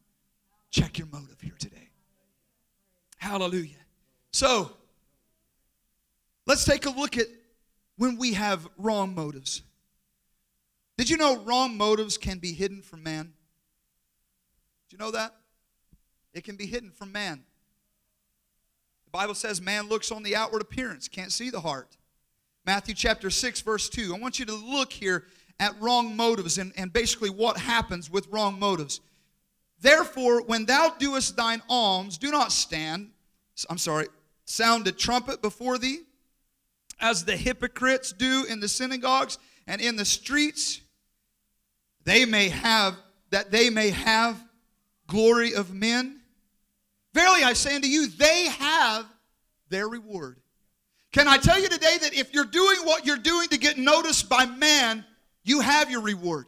Check 0.70 0.98
your 0.98 1.08
motive 1.08 1.40
here 1.40 1.56
today. 1.58 1.90
Hallelujah. 3.16 3.74
So, 4.32 4.70
let's 6.46 6.64
take 6.64 6.86
a 6.86 6.90
look 6.90 7.16
at 7.16 7.26
when 7.96 8.16
we 8.16 8.34
have 8.34 8.68
wrong 8.76 9.14
motives. 9.14 9.62
Did 10.96 11.10
you 11.10 11.16
know 11.16 11.38
wrong 11.38 11.76
motives 11.76 12.16
can 12.16 12.38
be 12.38 12.52
hidden 12.52 12.82
from 12.82 13.02
man? 13.02 13.32
Do 14.88 14.96
you 14.96 14.98
know 14.98 15.10
that? 15.10 15.34
It 16.32 16.44
can 16.44 16.56
be 16.56 16.66
hidden 16.66 16.90
from 16.90 17.12
man. 17.12 17.44
The 19.04 19.10
Bible 19.10 19.34
says 19.34 19.60
man 19.60 19.88
looks 19.88 20.12
on 20.12 20.22
the 20.22 20.36
outward 20.36 20.62
appearance, 20.62 21.08
can't 21.08 21.32
see 21.32 21.50
the 21.50 21.60
heart. 21.60 21.97
Matthew 22.68 22.94
chapter 22.94 23.30
6, 23.30 23.62
verse 23.62 23.88
2. 23.88 24.14
I 24.14 24.18
want 24.18 24.38
you 24.38 24.44
to 24.44 24.54
look 24.54 24.92
here 24.92 25.24
at 25.58 25.80
wrong 25.80 26.14
motives 26.14 26.58
and, 26.58 26.70
and 26.76 26.92
basically 26.92 27.30
what 27.30 27.56
happens 27.56 28.10
with 28.10 28.28
wrong 28.28 28.58
motives. 28.58 29.00
Therefore, 29.80 30.42
when 30.42 30.66
thou 30.66 30.94
doest 30.98 31.34
thine 31.34 31.62
alms, 31.70 32.18
do 32.18 32.30
not 32.30 32.52
stand, 32.52 33.08
I'm 33.70 33.78
sorry, 33.78 34.08
sound 34.44 34.86
a 34.86 34.92
trumpet 34.92 35.40
before 35.40 35.78
thee, 35.78 36.00
as 37.00 37.24
the 37.24 37.38
hypocrites 37.38 38.12
do 38.12 38.44
in 38.50 38.60
the 38.60 38.68
synagogues 38.68 39.38
and 39.66 39.80
in 39.80 39.96
the 39.96 40.04
streets, 40.04 40.82
they 42.04 42.26
may 42.26 42.50
have, 42.50 42.96
that 43.30 43.50
they 43.50 43.70
may 43.70 43.88
have 43.88 44.44
glory 45.06 45.54
of 45.54 45.72
men. 45.72 46.20
Verily 47.14 47.44
I 47.44 47.54
say 47.54 47.76
unto 47.76 47.88
you, 47.88 48.08
they 48.08 48.48
have 48.48 49.06
their 49.70 49.88
reward. 49.88 50.36
Can 51.18 51.26
I 51.26 51.36
tell 51.36 51.60
you 51.60 51.68
today 51.68 51.98
that 52.00 52.14
if 52.14 52.32
you're 52.32 52.44
doing 52.44 52.76
what 52.84 53.04
you're 53.04 53.16
doing 53.16 53.48
to 53.48 53.58
get 53.58 53.76
noticed 53.76 54.28
by 54.28 54.46
man, 54.46 55.04
you 55.42 55.58
have 55.58 55.90
your 55.90 56.00
reward. 56.00 56.46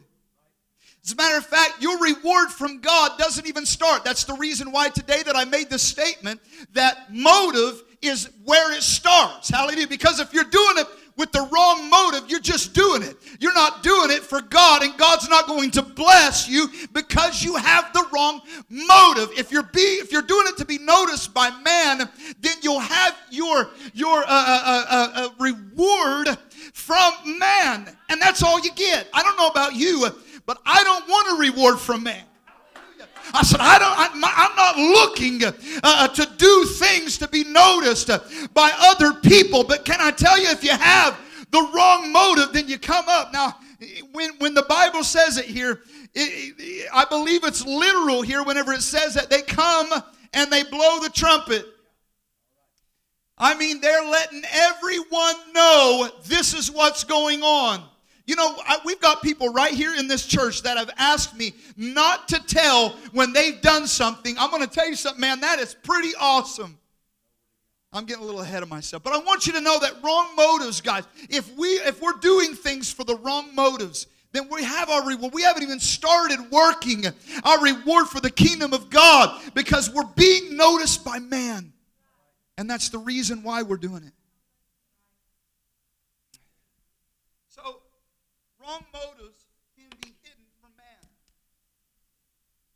As 1.03 1.11
a 1.11 1.15
matter 1.17 1.37
of 1.37 1.45
fact, 1.45 1.81
your 1.81 1.99
reward 1.99 2.51
from 2.51 2.79
God 2.79 3.17
doesn't 3.17 3.45
even 3.45 3.65
start. 3.65 4.05
That's 4.05 4.23
the 4.23 4.35
reason 4.35 4.71
why 4.71 4.87
today 4.87 5.23
that 5.23 5.35
I 5.35 5.43
made 5.43 5.69
the 5.69 5.77
statement 5.77 6.39
that 6.71 7.13
motive 7.13 7.83
is 8.01 8.29
where 8.45 8.73
it 8.73 8.81
starts. 8.81 9.49
Hallelujah. 9.49 9.89
Because 9.89 10.21
if 10.21 10.33
you're 10.33 10.45
doing 10.45 10.77
it 10.77 10.87
with 11.17 11.31
the 11.31 11.47
wrong 11.51 11.89
motive, 11.89 12.29
you're 12.29 12.39
just 12.39 12.73
doing 12.73 13.03
it. 13.03 13.17
You're 13.39 13.53
not 13.53 13.83
doing 13.83 14.11
it 14.11 14.21
for 14.21 14.41
God, 14.41 14.83
and 14.83 14.97
God's 14.97 15.29
not 15.29 15.47
going 15.47 15.71
to 15.71 15.81
bless 15.81 16.47
you 16.47 16.67
because 16.93 17.43
you 17.43 17.55
have 17.55 17.91
the 17.93 18.05
wrong 18.13 18.41
motive. 18.69 19.29
If 19.37 19.51
you're 19.51 19.63
be 19.63 19.79
if 19.79 20.11
you're 20.11 20.21
doing 20.21 20.45
it 20.47 20.57
to 20.57 20.65
be 20.65 20.77
noticed 20.77 21.33
by 21.33 21.49
man, 21.63 22.09
then 22.39 22.55
you'll 22.61 22.79
have 22.79 23.15
your 23.29 23.69
your 23.93 24.19
uh, 24.19 24.25
uh, 24.27 24.85
uh, 24.89 25.09
uh 25.15 25.29
reward 25.39 26.37
from 26.73 27.13
man, 27.39 27.95
and 28.09 28.21
that's 28.21 28.43
all 28.43 28.59
you 28.59 28.71
get. 28.73 29.07
I 29.13 29.23
don't 29.23 29.37
know 29.37 29.47
about 29.47 29.75
you, 29.75 30.07
but 30.45 30.59
I 30.65 30.83
don't 30.83 31.07
want 31.07 31.37
a 31.37 31.41
reward 31.41 31.79
from 31.79 32.03
man. 32.03 32.23
I 33.33 33.43
said, 33.43 33.59
I 33.59 33.79
don't, 33.79 33.97
I, 33.97 34.47
am 34.49 34.55
not 34.55 34.77
looking 34.77 35.43
uh, 35.43 35.51
uh, 35.83 36.07
to 36.09 36.27
do 36.37 36.65
things 36.65 37.17
to 37.19 37.27
be 37.27 37.43
noticed 37.43 38.09
by 38.53 38.71
other 38.79 39.13
people. 39.13 39.63
But 39.63 39.85
can 39.85 39.99
I 39.99 40.11
tell 40.11 40.39
you, 40.39 40.49
if 40.49 40.63
you 40.63 40.71
have 40.71 41.19
the 41.51 41.69
wrong 41.73 42.11
motive, 42.11 42.53
then 42.53 42.67
you 42.67 42.77
come 42.77 43.05
up. 43.07 43.33
Now, 43.33 43.57
when, 44.11 44.31
when 44.39 44.53
the 44.53 44.63
Bible 44.63 45.03
says 45.03 45.37
it 45.37 45.45
here, 45.45 45.81
it, 46.13 46.55
it, 46.57 46.89
I 46.93 47.05
believe 47.05 47.43
it's 47.43 47.65
literal 47.65 48.21
here 48.21 48.43
whenever 48.43 48.73
it 48.73 48.81
says 48.81 49.13
that 49.15 49.29
they 49.29 49.41
come 49.41 49.89
and 50.33 50.51
they 50.51 50.63
blow 50.63 50.99
the 50.99 51.09
trumpet. 51.09 51.65
I 53.37 53.55
mean, 53.55 53.81
they're 53.81 54.05
letting 54.05 54.43
everyone 54.51 55.35
know 55.53 56.09
this 56.25 56.53
is 56.53 56.69
what's 56.69 57.03
going 57.03 57.41
on. 57.41 57.83
You 58.25 58.35
know, 58.35 58.55
I, 58.67 58.79
we've 58.85 58.99
got 58.99 59.21
people 59.21 59.51
right 59.51 59.73
here 59.73 59.95
in 59.95 60.07
this 60.07 60.25
church 60.25 60.63
that 60.63 60.77
have 60.77 60.91
asked 60.97 61.35
me 61.35 61.53
not 61.75 62.27
to 62.29 62.39
tell 62.45 62.91
when 63.11 63.33
they've 63.33 63.59
done 63.61 63.87
something. 63.87 64.35
I'm 64.37 64.51
going 64.51 64.61
to 64.61 64.69
tell 64.69 64.87
you 64.87 64.95
something, 64.95 65.19
man, 65.19 65.41
that 65.41 65.59
is 65.59 65.73
pretty 65.73 66.11
awesome. 66.19 66.77
I'm 67.93 68.05
getting 68.05 68.23
a 68.23 68.25
little 68.25 68.41
ahead 68.41 68.63
of 68.63 68.69
myself, 68.69 69.03
but 69.03 69.11
I 69.11 69.17
want 69.17 69.47
you 69.47 69.53
to 69.53 69.61
know 69.61 69.77
that 69.79 70.01
wrong 70.01 70.29
motives, 70.37 70.79
guys. 70.79 71.03
If 71.29 71.53
we 71.57 71.67
if 71.67 72.01
we're 72.01 72.13
doing 72.21 72.53
things 72.53 72.91
for 72.91 73.03
the 73.03 73.17
wrong 73.17 73.53
motives, 73.53 74.07
then 74.31 74.47
we 74.49 74.63
have 74.63 74.89
our 74.89 75.05
reward. 75.05 75.33
We 75.33 75.43
haven't 75.43 75.63
even 75.63 75.79
started 75.79 76.39
working 76.51 77.05
our 77.43 77.61
reward 77.61 78.07
for 78.07 78.21
the 78.21 78.29
kingdom 78.29 78.73
of 78.73 78.89
God 78.89 79.41
because 79.53 79.89
we're 79.93 80.07
being 80.15 80.55
noticed 80.55 81.03
by 81.03 81.19
man. 81.19 81.73
And 82.57 82.69
that's 82.69 82.89
the 82.89 82.97
reason 82.97 83.43
why 83.43 83.63
we're 83.63 83.77
doing 83.77 84.03
it. 84.03 84.13
So, 87.49 87.81
wrong 88.71 88.85
motives 88.93 89.47
can 89.75 89.89
be 90.01 90.13
hidden 90.23 90.45
from 90.61 90.71
man. 90.77 91.09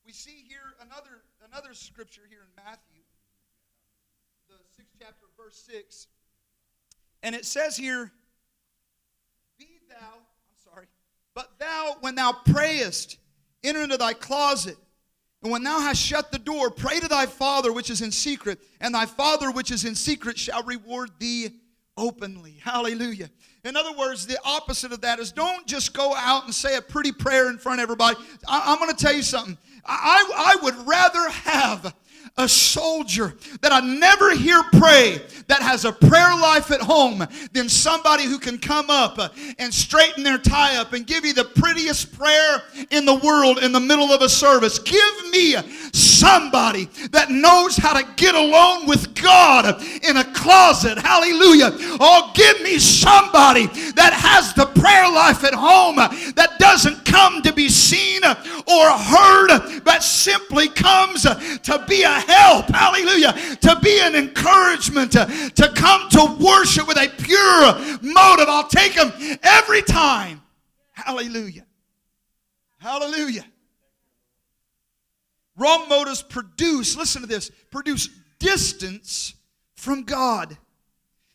We 0.06 0.12
see 0.12 0.44
here 0.48 0.75
another, 0.82 1.24
another 1.52 1.74
scripture 1.74 2.24
here 2.30 2.40
in 2.40 2.64
Matthew, 2.64 3.02
the 4.50 4.56
sixth 4.75 4.94
chapter, 5.00 5.25
verse 5.38 5.64
6. 5.72 6.08
And 7.24 7.34
it 7.34 7.46
says 7.46 7.78
here, 7.78 8.12
Be 9.58 9.80
thou, 9.90 10.16
I'm 10.16 10.72
sorry, 10.72 10.88
but 11.34 11.58
thou, 11.60 11.98
when 12.02 12.16
thou 12.16 12.34
prayest, 12.46 13.18
enter 13.64 13.82
into 13.82 13.98
thy 13.98 14.14
closet. 14.14 14.78
And 15.44 15.52
when 15.52 15.64
thou 15.64 15.80
hast 15.80 16.02
shut 16.02 16.32
the 16.32 16.40
door, 16.40 16.72
pray 16.72 17.00
to 17.00 17.08
thy 17.08 17.25
Father 17.28 17.72
which 17.72 17.90
is 17.90 18.02
in 18.02 18.12
secret, 18.12 18.60
and 18.82 18.96
thy 18.96 19.06
Father 19.06 19.52
which 19.52 19.72
is 19.72 19.86
in 19.86 19.96
secret 19.96 20.38
shall 20.38 20.64
reward 20.64 21.12
thee 21.20 21.52
openly. 21.98 22.58
Hallelujah. 22.62 23.30
In 23.64 23.75
other 23.75 23.94
words, 23.98 24.28
the 24.28 24.38
opposite 24.44 24.92
of 24.92 25.02
that 25.02 25.20
is 25.20 25.32
don't 25.32 25.66
just 25.66 25.94
go 25.94 26.14
out 26.16 26.46
and 26.46 26.54
say 26.54 26.78
a 26.78 26.82
pretty 26.82 27.12
prayer 27.12 27.50
in 27.50 27.58
front 27.58 27.80
of 27.80 27.84
everybody. 27.84 28.18
I, 28.48 28.74
am 28.74 28.80
going 28.80 28.96
to 28.96 29.04
tell 29.04 29.14
you 29.14 29.24
something. 29.24 29.58
I, 29.86 30.32
I 30.36 30.64
would 30.64 30.75
rather 30.88 31.30
have 31.30 31.96
a 32.38 32.50
soldier 32.50 33.34
that 33.62 33.72
I 33.72 33.80
never 33.80 34.36
hear 34.36 34.62
pray 34.74 35.22
that 35.48 35.62
has 35.62 35.86
a 35.86 35.92
prayer 35.92 36.36
life 36.36 36.70
at 36.72 36.82
home 36.82 37.25
than 37.54 37.70
somebody 37.70 38.25
who 38.25 38.39
can 38.39 38.58
come 38.58 38.89
up 38.89 39.34
and 39.58 39.74
straighten 39.74 40.24
their 40.24 40.38
tie 40.38 40.75
up 40.77 40.94
and 40.94 41.08
give 41.08 41.24
you 41.24 41.34
the 41.34 41.46
prettiest 41.46 42.18
prayer 42.18 42.63
in 42.89 43.06
the 43.06 43.15
world 43.15 43.63
in 43.63 43.72
the 43.72 43.80
middle 43.80 44.12
of 44.12 44.22
a 44.22 44.27
service. 44.27 44.80
Give 44.80 45.32
me 45.32 45.56
somebody 45.94 46.86
that 47.12 47.30
knows 47.30 47.77
how 47.77 47.94
to 47.94 48.06
get 48.15 48.36
alone 48.36 48.86
with 48.86 49.15
God 49.15 49.82
in 50.04 50.18
a 50.18 50.34
closet. 50.34 50.98
Hallelujah. 50.98 51.72
Oh, 52.00 52.32
give 52.36 52.62
me 52.62 52.80
somebody 52.80 53.68
that 53.94 54.13
has 54.13 54.54
the 54.54 54.65
prayer 54.65 55.10
life 55.10 55.44
at 55.44 55.54
home 55.54 55.96
that 55.96 56.56
doesn't 56.60 57.06
come 57.06 57.42
to 57.44 57.54
be 57.54 57.70
seen 57.70 58.24
or 58.25 58.89
heard, 58.89 59.82
but 59.84 60.04
simply 60.04 60.68
comes 60.68 61.24
to 61.24 61.86
be 61.88 62.04
a 62.04 62.25
help, 62.27 62.67
hallelujah, 62.67 63.34
to 63.62 63.79
be 63.82 64.00
an 64.01 64.15
encouragement, 64.15 65.12
to, 65.13 65.25
to 65.55 65.70
come 65.75 66.10
to 66.10 66.38
worship 66.39 66.88
with 66.88 66.98
a 66.98 67.10
pure 67.24 67.74
motive. 68.01 68.48
I'll 68.48 68.67
take 68.67 68.96
them 68.96 69.12
every 69.44 69.82
time. 69.82 70.41
Hallelujah. 70.94 71.65
Hallelujah. 72.77 73.46
Wrong 75.58 75.88
motives 75.88 76.22
produce, 76.22 76.98
listen 76.98 77.22
to 77.22 77.27
this, 77.27 77.50
produce 77.72 78.10
distance 78.39 79.34
from 79.75 80.03
God. 80.03 80.58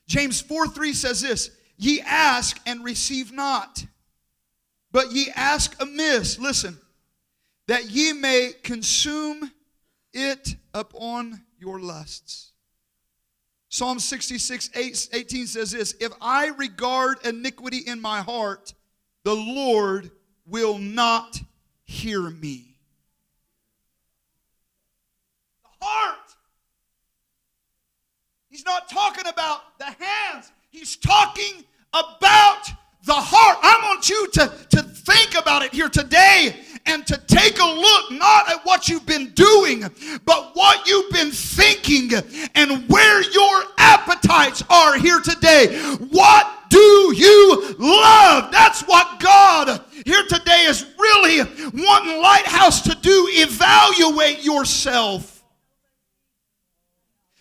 James 0.06 0.40
4 0.40 0.68
3 0.68 0.92
says 0.92 1.20
this 1.20 1.50
Ye 1.76 2.00
ask 2.02 2.60
and 2.66 2.84
receive 2.84 3.32
not, 3.32 3.86
but 4.92 5.12
ye 5.12 5.30
ask 5.34 5.80
amiss, 5.80 6.38
listen, 6.38 6.78
that 7.68 7.90
ye 7.90 8.12
may 8.12 8.52
consume 8.62 9.50
it 10.12 10.56
upon 10.74 11.42
your 11.58 11.80
lusts. 11.80 12.52
Psalm 13.68 14.00
66, 14.00 14.70
18 15.12 15.46
says 15.46 15.70
this 15.70 15.94
If 16.00 16.12
I 16.20 16.48
regard 16.48 17.24
iniquity 17.24 17.78
in 17.78 18.00
my 18.00 18.20
heart, 18.20 18.74
the 19.22 19.34
Lord 19.34 20.10
will 20.46 20.78
not 20.78 21.40
hear 21.84 22.20
me. 22.20 22.76
The 25.62 25.86
heart. 25.86 26.16
He's 28.48 28.64
not 28.64 28.88
talking 28.90 29.28
about 29.28 29.78
the 29.78 29.84
hands, 29.84 30.50
he's 30.70 30.96
talking 30.96 31.64
about 31.92 32.64
the 33.04 33.14
heart. 33.14 33.58
I 33.62 33.80
want 33.84 34.10
you 34.10 34.28
to, 34.32 34.52
to 34.70 34.82
think 34.82 35.38
about 35.38 35.62
it 35.62 35.72
here 35.72 35.88
today 35.88 36.56
and 36.86 37.06
to 37.06 37.16
take 37.26 37.58
a 37.58 37.64
look 37.64 38.12
not 38.12 38.50
at 38.50 38.64
what 38.64 38.88
you've 38.88 39.06
been 39.06 39.30
doing, 39.30 39.82
but 40.24 40.50
what 40.54 40.86
you've 40.86 41.10
been 41.12 41.30
thinking 41.30 42.10
and 42.54 42.88
where 42.88 43.22
your 43.30 43.64
appetites 43.78 44.62
are 44.68 44.96
here 44.96 45.20
today. 45.20 45.78
What 46.10 46.70
do 46.70 47.14
you 47.16 47.74
love? 47.78 48.52
That's 48.52 48.82
what 48.82 49.20
God 49.20 49.80
here 50.04 50.24
today 50.28 50.64
is 50.64 50.86
really 50.98 51.40
wanting 51.74 52.20
Lighthouse 52.20 52.82
to 52.82 52.94
do. 53.00 53.26
Evaluate 53.30 54.44
yourself. 54.44 55.42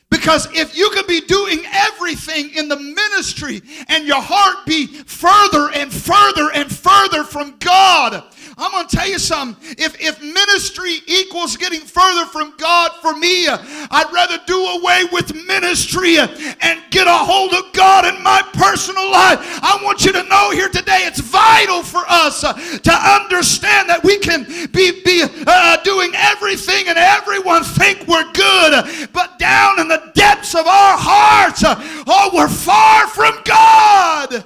Because 0.10 0.48
if 0.54 0.76
you 0.76 0.90
could 0.90 1.06
be 1.06 1.22
doing 1.22 1.60
everything 1.72 2.50
in 2.56 2.68
the 2.68 2.76
ministry 2.76 3.62
and 3.88 4.08
your 4.08 4.22
heart 4.22 4.66
be 4.66 4.88
further 4.88 5.70
and 5.74 5.94
further 5.94 6.50
and 6.54 6.72
further 6.72 7.24
from 7.24 7.58
God, 7.60 8.24
I'm 8.60 8.72
going 8.72 8.88
to 8.88 8.96
tell 8.96 9.08
you 9.08 9.20
something. 9.20 9.76
If, 9.78 10.00
if 10.02 10.22
ministry 10.22 10.98
equals 11.08 11.56
getting 11.56 11.80
further 11.80 12.26
from 12.26 12.54
God 12.58 12.92
for 13.02 13.16
me, 13.16 13.48
I'd 13.48 14.12
rather 14.12 14.38
do 14.46 14.60
away 14.60 15.06
with 15.14 15.34
ministry 15.48 16.18
and 16.20 16.84
get 16.90 17.08
a 17.08 17.18
hold 17.18 17.54
of 17.54 17.72
God 17.72 18.06
in 18.06 18.22
my 18.22 18.42
personal 18.54 19.10
life. 19.10 19.40
I 19.64 19.80
want 19.82 20.04
you 20.04 20.12
to 20.12 20.24
know 20.24 20.52
here 20.52 20.68
today 20.68 21.04
it's 21.08 21.22
vital 21.22 21.84
for 21.84 22.04
us 22.10 22.44
uh, 22.44 22.54
to 22.54 22.92
understand 22.92 23.88
that 23.90 24.04
we 24.04 24.18
can 24.20 24.44
be, 24.72 25.02
be 25.04 25.24
uh, 25.48 25.78
doing 25.84 26.12
everything 26.16 26.90
and 26.90 26.98
everyone 26.98 27.64
think 27.64 28.08
we're 28.08 28.30
good, 28.34 29.10
but 29.14 29.40
down 29.40 29.80
in 29.80 29.88
the 29.88 30.12
depths 30.16 30.54
of 30.54 30.68
our 30.68 30.98
hearts, 30.98 31.64
uh, 31.64 31.76
oh, 32.08 32.32
we're 32.34 32.50
far 32.50 33.08
from 33.08 33.36
God. 33.46 34.46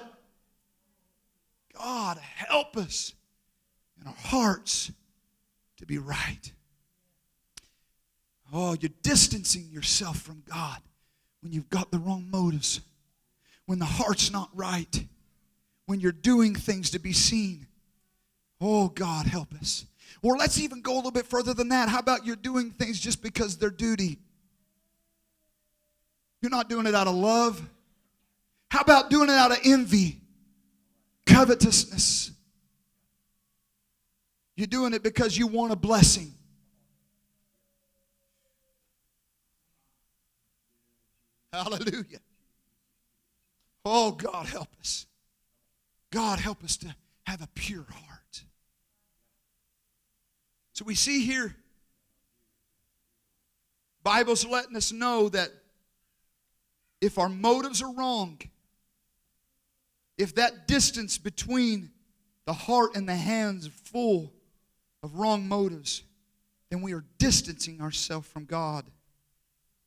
God, 1.74 2.18
help 2.18 2.78
us 2.78 3.14
and 4.04 4.14
our 4.14 4.30
hearts 4.30 4.92
to 5.78 5.86
be 5.86 5.98
right. 5.98 6.52
Oh, 8.52 8.76
you're 8.80 8.92
distancing 9.02 9.70
yourself 9.72 10.20
from 10.20 10.44
God 10.50 10.80
when 11.42 11.54
you've 11.54 11.70
got 11.70 11.90
the 11.90 12.00
wrong 12.00 12.28
motives, 12.30 12.82
when 13.66 13.80
the 13.80 13.86
heart's 13.86 14.32
not 14.32 14.50
right, 14.54 15.06
when 15.86 16.00
you're 16.00 16.12
doing 16.12 16.54
things 16.54 16.90
to 16.92 17.00
be 17.00 17.14
seen. 17.14 17.68
Oh, 18.60 18.90
God, 18.90 19.26
help 19.26 19.54
us. 19.56 19.86
Or 20.22 20.38
let's 20.38 20.60
even 20.60 20.82
go 20.82 20.94
a 20.94 20.98
little 20.98 21.12
bit 21.12 21.26
further 21.26 21.54
than 21.54 21.70
that. 21.70 21.90
How 21.90 22.00
about 22.00 22.26
you're 22.26 22.36
doing 22.36 22.72
things 22.72 23.00
just 23.00 23.24
because 23.24 23.58
they're 23.58 23.70
duty? 23.70 24.20
You're 26.42 26.52
not 26.52 26.70
doing 26.70 26.86
it 26.88 26.96
out 26.96 27.08
of 27.08 27.16
love. 27.16 27.62
How 28.70 28.82
about 28.82 29.10
doing 29.10 29.30
it 29.30 29.34
out 29.34 29.52
of 29.52 29.60
envy, 29.64 30.20
covetousness? 31.26 32.32
You're 34.56 34.68
doing 34.68 34.94
it 34.94 35.02
because 35.02 35.38
you 35.38 35.48
want 35.48 35.72
a 35.72 35.76
blessing. 35.76 36.34
Hallelujah. 41.52 42.20
Oh, 43.86 44.12
God, 44.12 44.46
help 44.48 44.70
us. 44.80 45.06
God, 46.12 46.40
help 46.40 46.64
us 46.64 46.78
to 46.78 46.96
have 47.24 47.42
a 47.42 47.48
pure 47.54 47.86
heart. 47.90 48.44
So 50.74 50.86
we 50.86 50.96
see 50.96 51.26
here, 51.26 51.56
Bible's 54.04 54.46
letting 54.46 54.76
us 54.76 54.92
know 54.92 55.30
that 55.30 55.50
if 57.02 57.18
our 57.18 57.30
motives 57.30 57.82
are 57.82 57.94
wrong, 57.94 58.40
if 60.18 60.36
that 60.36 60.68
distance 60.68 61.18
between 61.18 61.92
the 62.46 62.54
heart 62.54 62.96
and 62.96 63.08
the 63.08 63.16
hands 63.16 63.68
full, 63.68 64.32
of 65.04 65.16
wrong 65.16 65.48
motives, 65.48 66.04
then 66.70 66.82
we 66.82 66.94
are 66.94 67.04
distancing 67.20 67.82
ourselves 67.82 68.28
from 68.28 68.46
God. 68.46 68.86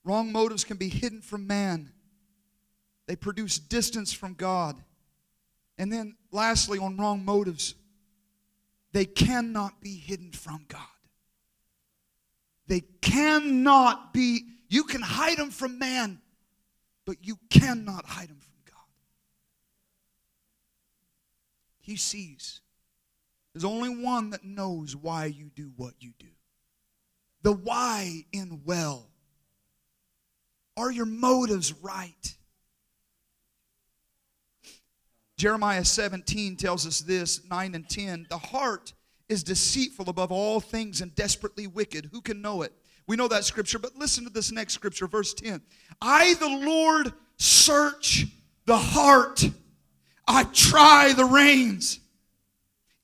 Wrong 0.05 0.31
motives 0.31 0.63
can 0.63 0.77
be 0.77 0.89
hidden 0.89 1.23
from 1.23 1.47
man, 1.47 1.91
they 3.07 3.17
produce 3.17 3.59
distance 3.59 4.13
from 4.13 4.35
God. 4.35 4.77
And 5.79 5.93
then, 5.93 6.17
lastly, 6.33 6.79
on 6.79 6.97
wrong 6.97 7.25
motives, 7.25 7.75
they 8.93 9.05
cannot 9.05 9.81
be 9.81 9.95
hidden 9.95 10.33
from 10.33 10.65
God. 10.69 10.81
They 12.67 12.81
cannot 13.03 14.15
be, 14.15 14.45
you 14.69 14.85
can 14.85 15.03
hide 15.03 15.37
them 15.37 15.51
from 15.51 15.79
man, 15.79 16.21
but 17.05 17.17
you 17.21 17.39
cannot 17.51 18.07
hide 18.07 18.29
them 18.31 18.39
from 18.39 18.55
God. 18.65 18.81
He 21.79 21.97
sees. 21.97 22.61
There's 23.57 23.65
only 23.65 23.89
one 23.89 24.29
that 24.31 24.45
knows 24.45 24.95
why 24.95 25.25
you 25.25 25.47
do 25.55 25.73
what 25.77 25.95
you 25.99 26.13
do. 26.19 26.27
The 27.41 27.53
why 27.53 28.27
in 28.31 28.61
well. 28.67 29.09
Are 30.77 30.93
your 30.93 31.07
motives 31.07 31.73
right? 31.73 32.37
Jeremiah 35.39 35.87
17 35.87 36.57
tells 36.57 36.87
us 36.87 37.01
this 37.01 37.49
9 37.49 37.75
and 37.75 37.89
10. 37.89 38.27
The 38.29 38.37
heart 38.37 38.93
is 39.31 39.43
deceitful 39.43 40.11
above 40.11 40.31
all 40.31 40.61
things 40.61 41.01
and 41.01 41.15
desperately 41.15 41.67
wicked. 41.67 42.11
Who 42.13 42.21
can 42.21 42.43
know 42.43 42.61
it? 42.61 42.75
We 43.07 43.17
know 43.17 43.29
that 43.29 43.47
scripture, 43.47 43.79
but 43.79 43.97
listen 43.97 44.25
to 44.25 44.31
this 44.31 44.53
next 44.53 44.75
scripture, 44.75 45.07
verse 45.07 45.33
10. 45.33 45.63
I, 46.03 46.35
the 46.35 46.47
Lord, 46.47 47.11
search 47.39 48.27
the 48.67 48.77
heart, 48.77 49.49
I 50.29 50.45
try 50.45 51.15
the 51.15 51.25
reins, 51.25 52.01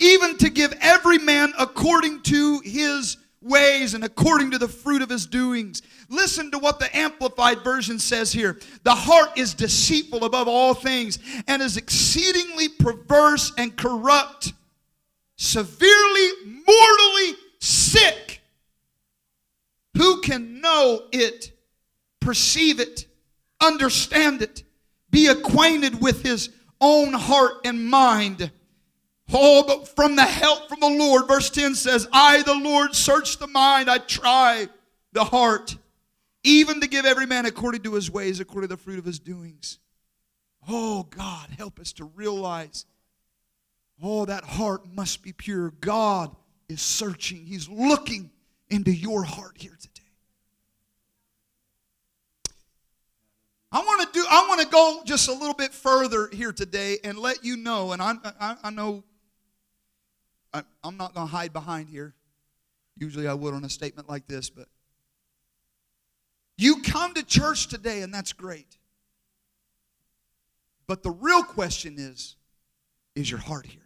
even 0.03 0.37
to 0.39 0.51
give 0.51 0.75
every 0.81 1.19
man 1.19 1.53
according 1.59 2.23
to 2.23 2.61
his 2.65 3.17
ways 3.41 3.95
and 3.95 4.05
according 4.05 4.51
to 4.51 4.59
the 4.59 4.69
fruit 4.69 5.01
of 5.03 5.09
his 5.09 5.27
doings. 5.27 5.83
Listen 6.09 6.51
to 6.51 6.59
what 6.59 6.79
the 6.79 6.95
Amplified 6.97 7.63
Version 7.63 7.99
says 7.99 8.33
here. 8.33 8.59
The 8.83 8.95
heart 8.95 9.39
is 9.39 9.55
deceitful 9.55 10.25
above 10.25 10.49
all 10.49 10.75
things 10.75 11.19
and 11.47 11.63
is 11.63 11.77
exceedingly 11.77 12.69
perverse 12.69 13.53
and 13.57 13.77
corrupt, 13.77 14.53
severely, 15.37 16.29
mortally 16.45 17.39
sick. 17.61 18.41
Who 19.97 20.21
can 20.21 20.61
know 20.61 21.05
it, 21.13 21.53
perceive 22.21 22.81
it, 22.81 23.07
understand 23.61 24.43
it, 24.43 24.65
be 25.11 25.29
acquainted 25.29 26.01
with 26.01 26.23
his 26.23 26.51
own 26.81 27.13
heart 27.13 27.55
and 27.65 27.87
mind? 27.87 28.51
Oh, 29.33 29.65
but 29.67 29.89
from 29.89 30.17
the 30.17 30.25
help 30.25 30.69
from 30.69 30.81
the 30.81 30.89
Lord, 30.89 31.29
verse 31.29 31.51
10 31.51 31.75
says, 31.75 32.09
I, 32.13 32.43
the 32.43 32.55
Lord, 32.55 32.95
search 32.95 33.39
the 33.39 33.47
mind, 33.47 33.91
I 33.91 33.99
try 33.99 34.69
the 35.13 35.25
heart, 35.25 35.77
even 36.45 36.81
to 36.81 36.87
give 36.87 37.05
every 37.05 37.27
man 37.27 37.47
according 37.47 37.83
to 37.83 37.95
his 37.95 38.11
ways, 38.11 38.41
according 38.41 38.69
to 38.69 38.77
the 38.77 38.83
fruit 38.83 38.99
of 38.99 39.05
his 39.05 39.19
doings. 39.19 39.79
Oh, 40.69 41.05
God, 41.05 41.51
help 41.57 41.81
us 41.81 41.93
to 41.95 42.05
realize, 42.05 42.87
oh, 44.03 44.25
that 44.27 44.45
heart 44.45 44.83
must 44.93 45.23
be 45.23 45.33
pure. 45.33 45.71
God 45.81 46.35
is 46.69 46.81
searching, 46.81 47.47
He's 47.47 47.69
looking 47.69 48.31
into 48.71 48.93
your 48.93 49.23
heart 49.25 49.57
here 49.57 49.77
today. 49.81 50.03
I 53.71 53.79
want 53.79 54.03
to 54.03 54.21
do. 54.21 54.25
I 54.31 54.47
want 54.49 54.61
to 54.61 54.67
go 54.67 55.01
just 55.07 55.29
a 55.29 55.33
little 55.33 55.55
bit 55.55 55.73
further 55.73 56.29
here 56.31 56.53
today 56.53 56.99
and 57.05 57.19
let 57.19 57.43
you 57.43 57.57
know. 57.57 57.93
And 57.93 58.03
I, 58.03 58.15
I, 58.39 58.57
I 58.65 58.71
know 58.71 59.03
I, 60.53 60.63
am 60.85 60.97
not 60.97 61.15
going 61.15 61.27
to 61.27 61.31
hide 61.33 61.53
behind 61.53 61.89
here. 61.89 62.15
Usually 62.97 63.27
I 63.27 63.35
would 63.35 63.55
on 63.55 63.65
a 63.65 63.71
statement 63.71 64.09
like 64.09 64.27
this, 64.27 64.51
but 64.51 64.69
you 66.59 66.83
come 66.83 67.15
to 67.15 67.25
church 67.25 67.69
today, 67.69 68.03
and 68.03 68.13
that's 68.13 68.33
great. 68.33 68.79
But 70.87 71.03
the 71.03 71.11
real 71.11 71.43
question 71.43 71.97
is 71.99 72.37
is 73.15 73.31
your 73.31 73.41
heart 73.41 73.67
here? 73.67 73.81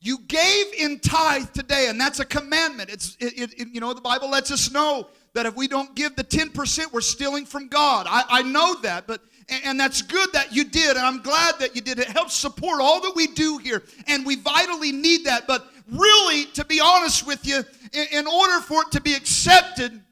You 0.00 0.20
gave 0.26 0.66
in 0.78 1.00
tithe 1.00 1.50
today, 1.52 1.88
and 1.88 2.00
that's 2.00 2.20
a 2.20 2.24
commandment. 2.24 2.88
It's 2.88 3.16
it, 3.18 3.52
it, 3.58 3.68
you 3.72 3.80
know 3.80 3.92
the 3.92 4.00
Bible 4.00 4.30
lets 4.30 4.50
us 4.50 4.70
know 4.70 5.08
that 5.38 5.46
if 5.46 5.54
we 5.54 5.68
don't 5.68 5.94
give 5.94 6.16
the 6.16 6.24
10%, 6.24 6.92
we're 6.92 7.00
stealing 7.00 7.46
from 7.46 7.68
God. 7.68 8.08
I, 8.10 8.24
I 8.28 8.42
know 8.42 8.74
that, 8.80 9.06
but 9.06 9.20
and 9.64 9.78
that's 9.78 10.02
good 10.02 10.32
that 10.32 10.52
you 10.52 10.64
did, 10.64 10.96
and 10.96 11.06
I'm 11.06 11.22
glad 11.22 11.60
that 11.60 11.76
you 11.76 11.80
did. 11.80 12.00
It 12.00 12.08
helps 12.08 12.34
support 12.34 12.80
all 12.80 13.00
that 13.02 13.12
we 13.14 13.28
do 13.28 13.56
here, 13.58 13.84
and 14.08 14.26
we 14.26 14.34
vitally 14.34 14.90
need 14.90 15.26
that. 15.26 15.46
But 15.46 15.64
really, 15.90 16.46
to 16.54 16.64
be 16.64 16.80
honest 16.80 17.24
with 17.24 17.46
you, 17.46 17.62
in, 17.92 18.06
in 18.10 18.26
order 18.26 18.60
for 18.60 18.82
it 18.82 18.90
to 18.90 19.00
be 19.00 19.14
accepted, 19.14 20.02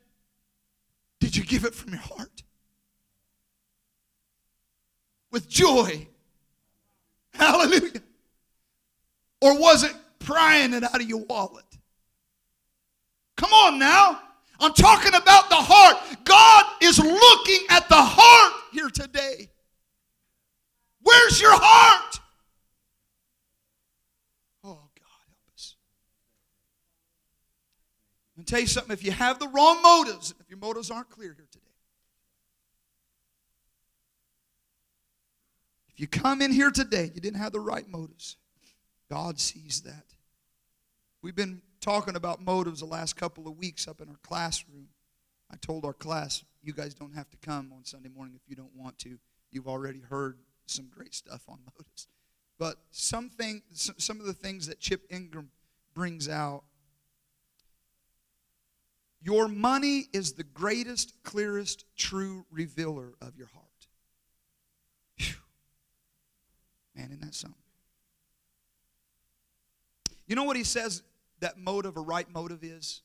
did 1.19 1.37
you 1.37 1.43
give 1.43 1.65
it 1.65 1.75
from 1.75 1.91
your 1.91 2.03
heart? 2.03 2.45
With 5.33 5.49
joy. 5.49 6.07
Hallelujah. 7.35 8.01
Or 9.43 9.59
was 9.59 9.83
it 9.83 9.93
prying 10.21 10.73
it 10.73 10.85
out 10.85 11.01
of 11.01 11.09
your 11.09 11.25
wallet? 11.25 11.65
Come 13.37 13.53
on 13.53 13.81
now. 13.81 14.21
I'm 14.59 14.73
talking 14.73 15.15
about 15.15 15.49
the 15.49 15.57
heart. 15.57 15.97
God 16.25 16.65
is 16.83 16.99
looking 16.99 17.67
at 17.71 17.89
the 17.89 17.97
heart 17.97 18.53
here 18.73 18.89
today. 18.89 19.51
Where's 21.03 21.41
your 21.41 21.53
heart? 21.53 22.21
Oh, 24.65 24.69
God, 24.75 25.25
help 25.29 25.55
us. 25.55 25.77
I'm 28.35 28.41
going 28.41 28.45
to 28.47 28.51
tell 28.51 28.61
you 28.61 28.67
something. 28.67 28.93
If 28.93 29.05
you 29.05 29.13
have 29.13 29.39
the 29.39 29.49
wrong 29.49 29.83
motives, 29.83 30.35
if 30.41 30.49
your 30.51 30.59
motives 30.59 30.91
aren't 30.91 31.11
clear 31.11 31.35
here 31.37 31.47
today, 31.51 31.65
if 35.91 36.01
you 36.01 36.09
come 36.09 36.43
in 36.43 36.51
here 36.51 36.71
today, 36.71 37.11
you 37.15 37.21
didn't 37.21 37.39
have 37.39 37.53
the 37.53 37.61
right 37.61 37.89
motives, 37.89 38.37
God 39.11 39.39
sees 39.39 39.83
that. 39.83 40.05
We've 41.23 41.37
been 41.37 41.63
talking 41.87 42.17
about 42.17 42.45
motives 42.45 42.81
the 42.81 42.87
last 42.87 43.15
couple 43.15 43.47
of 43.47 43.57
weeks 43.57 43.87
up 43.87 44.01
in 44.01 44.09
our 44.09 44.19
classroom. 44.25 44.89
I 45.53 45.57
told 45.61 45.85
our 45.85 45.93
class, 45.93 46.43
you 46.61 46.73
guys 46.73 46.95
don't 46.95 47.15
have 47.15 47.31
to 47.31 47.37
come 47.37 47.73
on 47.73 47.85
Sunday 47.85 48.09
morning 48.09 48.35
if 48.35 48.43
you 48.49 48.57
don't 48.57 48.75
want 48.75 48.99
to. 48.99 49.19
You've 49.53 49.69
already 49.69 50.01
heard 50.01 50.39
some 50.67 50.89
great 50.93 51.15
stuff 51.15 51.43
on 51.49 51.61
motives. 51.65 52.09
But 52.59 52.79
something, 52.91 53.63
some 53.73 54.19
of 54.19 54.27
the 54.27 54.33
things 54.33 54.67
that 54.67 54.81
Chip 54.81 55.03
Ingram 55.11 55.51
brings 55.95 56.29
out 56.29 56.65
your 59.23 59.47
money 59.47 60.07
is 60.13 60.33
the 60.33 60.43
greatest, 60.43 61.23
clearest, 61.23 61.85
true 61.97 62.47
revealer 62.51 63.15
of 63.21 63.37
your 63.37 63.49
heart. 63.55 63.87
Whew. 65.19 65.37
Man, 66.97 67.07
isn't 67.07 67.21
that 67.21 67.35
something? 67.35 67.57
You 70.27 70.35
know 70.35 70.43
what 70.43 70.57
he 70.57 70.65
says 70.65 71.05
that 71.41 71.59
motive, 71.59 71.97
a 71.97 72.01
right 72.01 72.29
motive 72.33 72.63
is? 72.65 73.03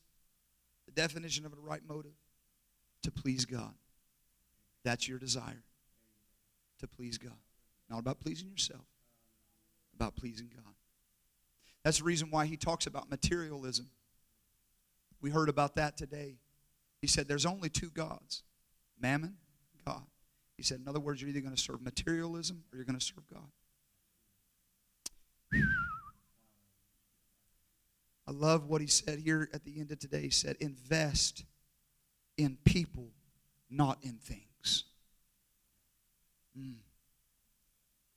The 0.86 0.92
definition 0.92 1.46
of 1.46 1.52
a 1.52 1.60
right 1.60 1.82
motive? 1.86 2.12
To 3.02 3.10
please 3.10 3.44
God. 3.44 3.74
That's 4.84 5.08
your 5.08 5.18
desire. 5.18 5.62
To 6.80 6.88
please 6.88 7.18
God. 7.18 7.32
Not 7.90 7.98
about 7.98 8.20
pleasing 8.20 8.48
yourself, 8.48 8.84
about 9.94 10.16
pleasing 10.16 10.50
God. 10.54 10.74
That's 11.84 11.98
the 11.98 12.04
reason 12.04 12.30
why 12.30 12.46
he 12.46 12.56
talks 12.56 12.86
about 12.86 13.10
materialism. 13.10 13.90
We 15.20 15.30
heard 15.30 15.48
about 15.48 15.74
that 15.76 15.96
today. 15.96 16.36
He 17.00 17.06
said 17.06 17.28
there's 17.28 17.46
only 17.46 17.68
two 17.68 17.90
gods 17.90 18.42
mammon, 19.00 19.34
God. 19.84 20.02
He 20.56 20.62
said, 20.62 20.80
in 20.80 20.88
other 20.88 21.00
words, 21.00 21.20
you're 21.20 21.28
either 21.28 21.40
going 21.40 21.54
to 21.54 21.60
serve 21.60 21.82
materialism 21.82 22.62
or 22.72 22.76
you're 22.76 22.84
going 22.84 22.98
to 22.98 23.04
serve 23.04 23.24
God. 23.32 23.48
I 28.32 28.34
love 28.34 28.68
what 28.68 28.80
he 28.80 28.86
said 28.86 29.18
here 29.18 29.48
at 29.52 29.64
the 29.64 29.78
end 29.78 29.90
of 29.92 29.98
today. 29.98 30.22
He 30.22 30.30
said, 30.30 30.56
invest 30.60 31.44
in 32.38 32.56
people, 32.64 33.08
not 33.70 33.98
in 34.02 34.14
things. 34.14 34.84
Mm. 36.58 36.76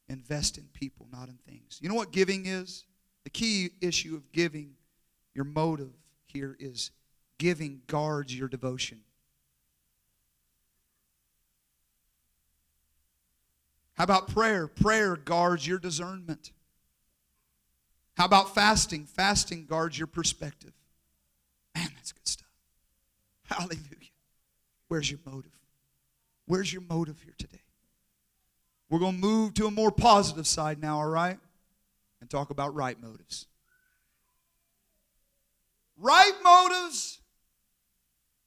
Invest 0.08 0.58
in 0.58 0.70
people, 0.74 1.08
not 1.12 1.28
in 1.28 1.38
things. 1.46 1.80
You 1.82 1.90
know 1.90 1.96
what 1.96 2.12
giving 2.12 2.46
is? 2.46 2.86
The 3.24 3.30
key 3.30 3.72
issue 3.82 4.16
of 4.16 4.32
giving, 4.32 4.76
your 5.34 5.46
motive 5.46 5.92
here 6.28 6.56
is 6.60 6.92
giving 7.38 7.82
guards 7.88 8.38
your 8.38 8.48
devotion. 8.48 9.02
How 13.96 14.04
about 14.06 14.28
prayer? 14.30 14.68
Prayer 14.68 15.16
guards 15.18 15.68
your 15.68 15.80
discernment. 15.80 16.52
How 18.16 18.26
about 18.26 18.56
fasting? 18.56 19.06
Fasting 19.06 19.66
guards 19.66 19.98
your 19.98 20.08
perspective. 20.08 20.74
Man, 21.76 21.90
that's 21.96 22.12
good 22.12 22.28
stuff. 22.28 22.48
Hallelujah. 23.44 23.82
Where's 24.88 25.10
your 25.12 25.20
motive? 25.26 25.52
Where's 26.46 26.72
your 26.72 26.84
motive 26.84 27.22
here 27.22 27.34
today? 27.38 27.62
We're 28.90 29.00
going 29.00 29.16
to 29.16 29.22
move 29.22 29.54
to 29.56 29.68
a 29.68 29.72
more 29.72 29.92
positive 29.92 30.48
side 30.48 30.82
now, 30.82 31.00
all 31.00 31.10
right? 31.10 31.40
And 32.22 32.30
talk 32.30 32.50
about 32.50 32.74
right 32.76 33.02
motives. 33.02 33.48
Right 35.98 36.34
motives 36.44 37.20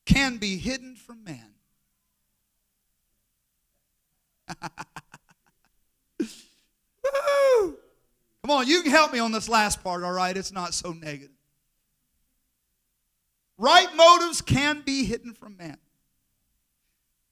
can 0.07 0.37
be 0.39 0.57
hidden 0.57 0.97
from 0.97 1.25
man. 1.25 1.55
Woo! 6.19 7.79
Come 8.49 8.61
on, 8.61 8.67
you 8.67 8.81
can 8.81 8.93
help 8.93 9.13
me 9.13 9.19
on 9.19 9.31
this 9.31 9.47
last 9.47 9.85
part, 9.85 10.03
all 10.03 10.11
right? 10.11 10.35
It's 10.35 10.53
not 10.53 10.73
so 10.73 10.93
negative. 10.93 11.37
Right 13.59 13.95
motives 13.95 14.41
can 14.41 14.81
be 14.81 15.05
hidden 15.05 15.35
from 15.35 15.59
man. 15.59 15.77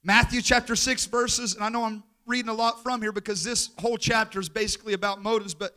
Matthew 0.05 0.43
chapter 0.43 0.77
6 0.77 1.07
verses, 1.07 1.55
and 1.55 1.65
I 1.65 1.71
know 1.71 1.85
I'm 1.85 2.05
reading 2.27 2.51
a 2.51 2.53
lot 2.53 2.83
from 2.83 3.01
here 3.01 3.13
because 3.13 3.43
this 3.43 3.71
whole 3.79 3.97
chapter 3.97 4.39
is 4.39 4.51
basically 4.51 4.93
about 4.93 5.23
motives, 5.23 5.55
but 5.55 5.75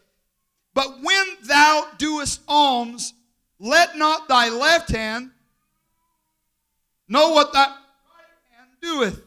but 0.73 1.01
when 1.01 1.25
thou 1.43 1.87
doest 1.97 2.41
alms, 2.45 3.13
let 3.59 3.97
not 3.97 4.27
thy 4.27 4.49
left 4.49 4.91
hand 4.91 5.31
know 7.07 7.29
what 7.29 7.53
thy 7.53 7.63
right 7.63 7.77
hand 8.57 8.71
doeth. 8.81 9.21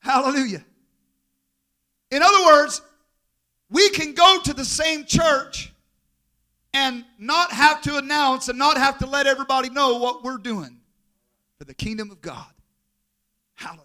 Hallelujah. 0.00 0.64
In 2.10 2.20
other 2.20 2.44
words, 2.44 2.82
we 3.70 3.90
can 3.90 4.14
go 4.14 4.40
to 4.44 4.54
the 4.54 4.64
same 4.64 5.04
church 5.04 5.72
and 6.74 7.04
not 7.18 7.52
have 7.52 7.82
to 7.82 7.96
announce 7.96 8.48
and 8.48 8.58
not 8.58 8.76
have 8.76 8.98
to 8.98 9.06
let 9.06 9.26
everybody 9.26 9.70
know 9.70 9.98
what 9.98 10.22
we're 10.22 10.38
doing 10.38 10.80
for 11.58 11.64
the 11.64 11.74
kingdom 11.74 12.10
of 12.10 12.20
God. 12.20 12.46
Hallelujah. 13.54 13.84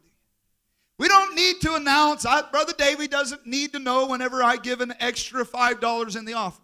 We 0.98 1.08
don't 1.08 1.36
need 1.36 1.60
to 1.62 1.74
announce. 1.76 2.26
I, 2.26 2.44
Brother 2.50 2.74
Davy 2.78 3.08
doesn't 3.08 3.48
need 3.48 3.74
to 3.74 3.80
know 3.80 4.08
whenever 4.08 4.44
I 4.44 4.58
give 4.58 4.80
an 4.82 4.94
extra 5.00 5.44
$5 5.44 6.18
in 6.18 6.26
the 6.26 6.34
offering. 6.34 6.64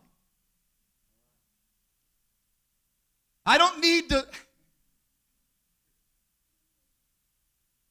I 3.45 3.57
don't 3.57 3.79
need 3.81 4.09
to. 4.09 4.25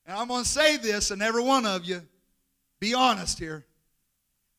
And 0.06 0.16
I'm 0.16 0.28
going 0.28 0.44
to 0.44 0.48
say 0.48 0.76
this, 0.76 1.10
and 1.10 1.20
every 1.20 1.42
one 1.42 1.66
of 1.66 1.84
you, 1.84 2.00
be 2.80 2.94
honest 2.94 3.38
here. 3.38 3.66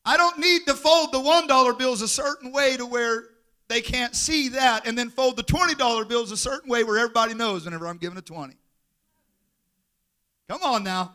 I 0.04 0.16
don't 0.16 0.38
need 0.38 0.66
to 0.66 0.74
fold 0.74 1.12
the 1.12 1.18
$1 1.18 1.78
bills 1.78 2.02
a 2.02 2.08
certain 2.08 2.52
way 2.52 2.76
to 2.76 2.86
where 2.86 3.24
they 3.68 3.80
can't 3.80 4.14
see 4.14 4.48
that 4.48 4.86
and 4.86 4.98
then 4.98 5.10
fold 5.10 5.36
the 5.36 5.44
$20 5.44 6.08
bills 6.08 6.32
a 6.32 6.36
certain 6.36 6.68
way 6.68 6.84
where 6.84 6.98
everybody 6.98 7.34
knows 7.34 7.64
whenever 7.64 7.86
I'm 7.86 7.98
giving 7.98 8.18
a 8.18 8.22
20. 8.22 8.54
Come 10.48 10.62
on 10.62 10.82
now. 10.82 11.14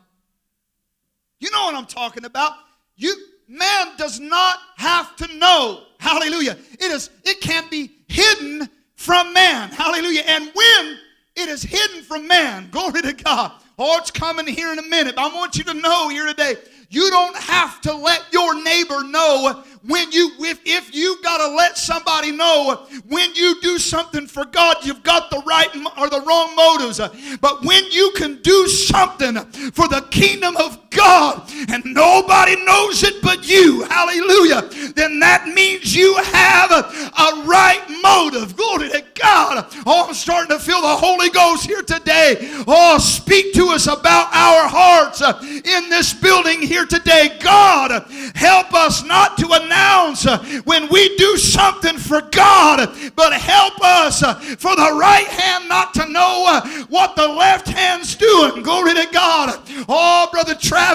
You 1.38 1.50
know 1.50 1.64
what 1.64 1.74
I'm 1.74 1.86
talking 1.86 2.24
about. 2.24 2.54
You 2.96 3.14
man 3.48 3.88
does 3.98 4.18
not 4.18 4.58
have 4.76 5.14
to 5.16 5.36
know. 5.36 5.84
Hallelujah. 6.00 6.56
It 6.72 6.90
is 6.90 7.10
it 7.24 7.40
can 7.40 7.68
be 7.68 7.90
hidden 8.08 8.68
from 8.94 9.32
man. 9.34 9.68
Hallelujah. 9.68 10.22
And 10.26 10.50
when 10.54 10.98
it 11.36 11.48
is 11.48 11.62
hidden 11.62 12.02
from 12.02 12.26
man, 12.26 12.68
glory 12.70 13.02
to 13.02 13.12
God. 13.12 13.52
Oh, 13.78 13.98
it's 13.98 14.10
coming 14.10 14.46
here 14.46 14.72
in 14.72 14.78
a 14.78 14.82
minute. 14.88 15.16
I 15.18 15.28
want 15.34 15.56
you 15.56 15.64
to 15.64 15.74
know 15.74 16.08
here 16.08 16.26
today, 16.26 16.54
you 16.88 17.10
don't 17.10 17.36
have 17.36 17.80
to 17.82 17.94
let 17.94 18.22
your 18.32 18.62
neighbor 18.62 19.02
know 19.02 19.64
when 19.82 20.10
you 20.12 20.30
if, 20.40 20.60
if 20.64 20.94
you 20.94 21.20
got 21.22 21.38
to 21.38 21.54
let 21.54 21.76
somebody 21.78 22.32
know 22.32 22.86
when 23.08 23.34
you 23.34 23.60
do 23.60 23.78
something 23.78 24.26
for 24.26 24.44
God 24.44 24.76
you've 24.82 25.02
got 25.02 25.30
the 25.30 25.42
right 25.46 25.68
or 25.98 26.08
the 26.08 26.20
wrong 26.20 26.54
motives. 26.56 27.00
But 27.40 27.64
when 27.64 27.84
you 27.90 28.12
can 28.16 28.40
do 28.42 28.68
something 28.68 29.36
for 29.72 29.88
the 29.88 30.06
kingdom 30.10 30.56
of 30.56 30.85
God 30.96 31.42
and 31.68 31.84
nobody 31.84 32.56
knows 32.64 33.02
it 33.02 33.22
but 33.22 33.48
you. 33.48 33.82
Hallelujah. 33.84 34.62
Then 34.94 35.20
that 35.20 35.48
means 35.48 35.94
you 35.94 36.16
have 36.16 36.70
a, 36.70 36.82
a 37.22 37.44
right 37.44 37.82
motive. 38.02 38.56
Glory 38.56 38.88
to 38.90 39.04
God. 39.14 39.66
Oh 39.86 40.06
I'm 40.08 40.14
starting 40.14 40.56
to 40.56 40.62
feel 40.62 40.80
the 40.80 40.88
Holy 40.88 41.30
Ghost 41.30 41.66
here 41.66 41.82
today. 41.82 42.36
Oh 42.66 42.98
speak 42.98 43.52
to 43.54 43.68
us 43.68 43.86
about 43.86 44.28
our 44.32 44.68
hearts 44.68 45.20
in 45.20 45.90
this 45.90 46.14
building 46.14 46.62
here 46.62 46.86
today. 46.86 47.36
God 47.40 48.06
help 48.34 48.72
us 48.74 49.04
not 49.04 49.36
to 49.38 49.52
announce 49.52 50.26
uh, 50.26 50.38
when 50.64 50.88
we 50.88 51.16
do 51.16 51.36
something 51.36 51.96
for 51.96 52.20
God, 52.22 52.94
but 53.14 53.32
help 53.32 53.80
us 53.82 54.22
uh, 54.22 54.34
for 54.34 54.74
the 54.76 54.96
right 54.98 55.26
hand 55.26 55.68
not 55.68 55.94
to 55.94 56.08
know 56.08 56.44
uh, 56.48 56.84
what 56.88 57.16
the 57.16 57.26
left 57.26 57.68
hand's 57.68 58.14
doing. 58.14 58.62
Glory 58.62 58.94
to 58.94 59.08
God. 59.12 59.60
Oh, 59.88 60.28
Brother 60.32 60.54
Travis, 60.54 60.85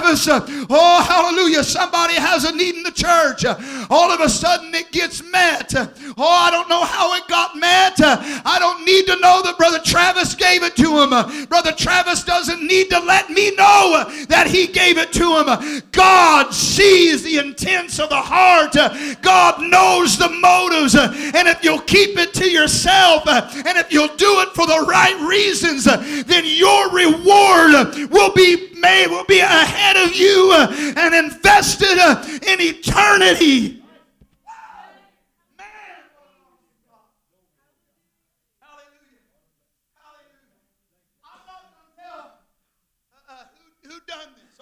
oh, 0.70 1.04
hallelujah. 1.06 1.64
Somebody 1.64 2.14
has 2.14 2.44
a 2.44 2.54
need 2.54 2.74
in 2.76 2.82
the 2.82 2.90
church. 2.90 3.44
All 3.90 4.10
of 4.10 4.20
a 4.20 4.28
sudden 4.28 4.74
it 4.74 4.90
gets 4.92 5.22
met. 5.30 5.74
Oh, 6.18 6.28
I 6.28 6.50
don't 6.50 6.68
know 6.68 6.84
how 6.84 7.14
it 7.14 7.26
got 7.28 7.56
met. 7.56 7.94
I 8.00 8.58
don't 8.58 8.84
need 8.84 9.06
to 9.06 9.18
know 9.20 9.42
that 9.42 9.56
Brother 9.56 9.78
Travis 9.84 10.34
gave 10.34 10.62
it 10.62 10.76
to 10.76 11.02
him. 11.02 11.46
Brother 11.46 11.72
Travis 11.72 12.24
doesn't 12.24 12.62
need 12.62 12.90
to 12.90 12.98
let 13.00 13.30
me 13.30 13.54
know 13.56 14.04
that 14.28 14.46
he 14.46 14.66
gave 14.66 14.98
it 14.98 15.12
to 15.14 15.38
him. 15.38 15.82
God 15.92 16.52
sees 16.52 17.22
the 17.22 17.38
intents 17.38 17.98
of 17.98 18.10
the 18.10 18.20
heart. 18.20 18.74
God 19.22 19.62
knows 19.62 20.18
the 20.18 20.28
motives. 20.28 20.94
And 20.94 21.48
if 21.48 21.64
you'll 21.64 21.80
keep 21.80 22.18
it 22.18 22.34
to 22.34 22.50
yourself 22.50 23.26
and 23.26 23.78
if 23.78 23.92
you'll 23.92 24.16
do 24.16 24.40
it 24.40 24.50
for 24.50 24.66
the 24.66 24.84
right 24.86 25.18
reasons, 25.28 25.84
then 25.84 26.44
your 26.44 26.90
reward 26.90 28.10
will 28.10 28.32
be 28.32 28.72
made, 28.78 29.08
will 29.08 29.24
be 29.24 29.40
ahead 29.40 29.96
of 29.96 30.14
you 30.14 30.52
and 30.52 31.14
invested 31.14 31.98
in 32.46 32.60
eternity. 32.60 33.82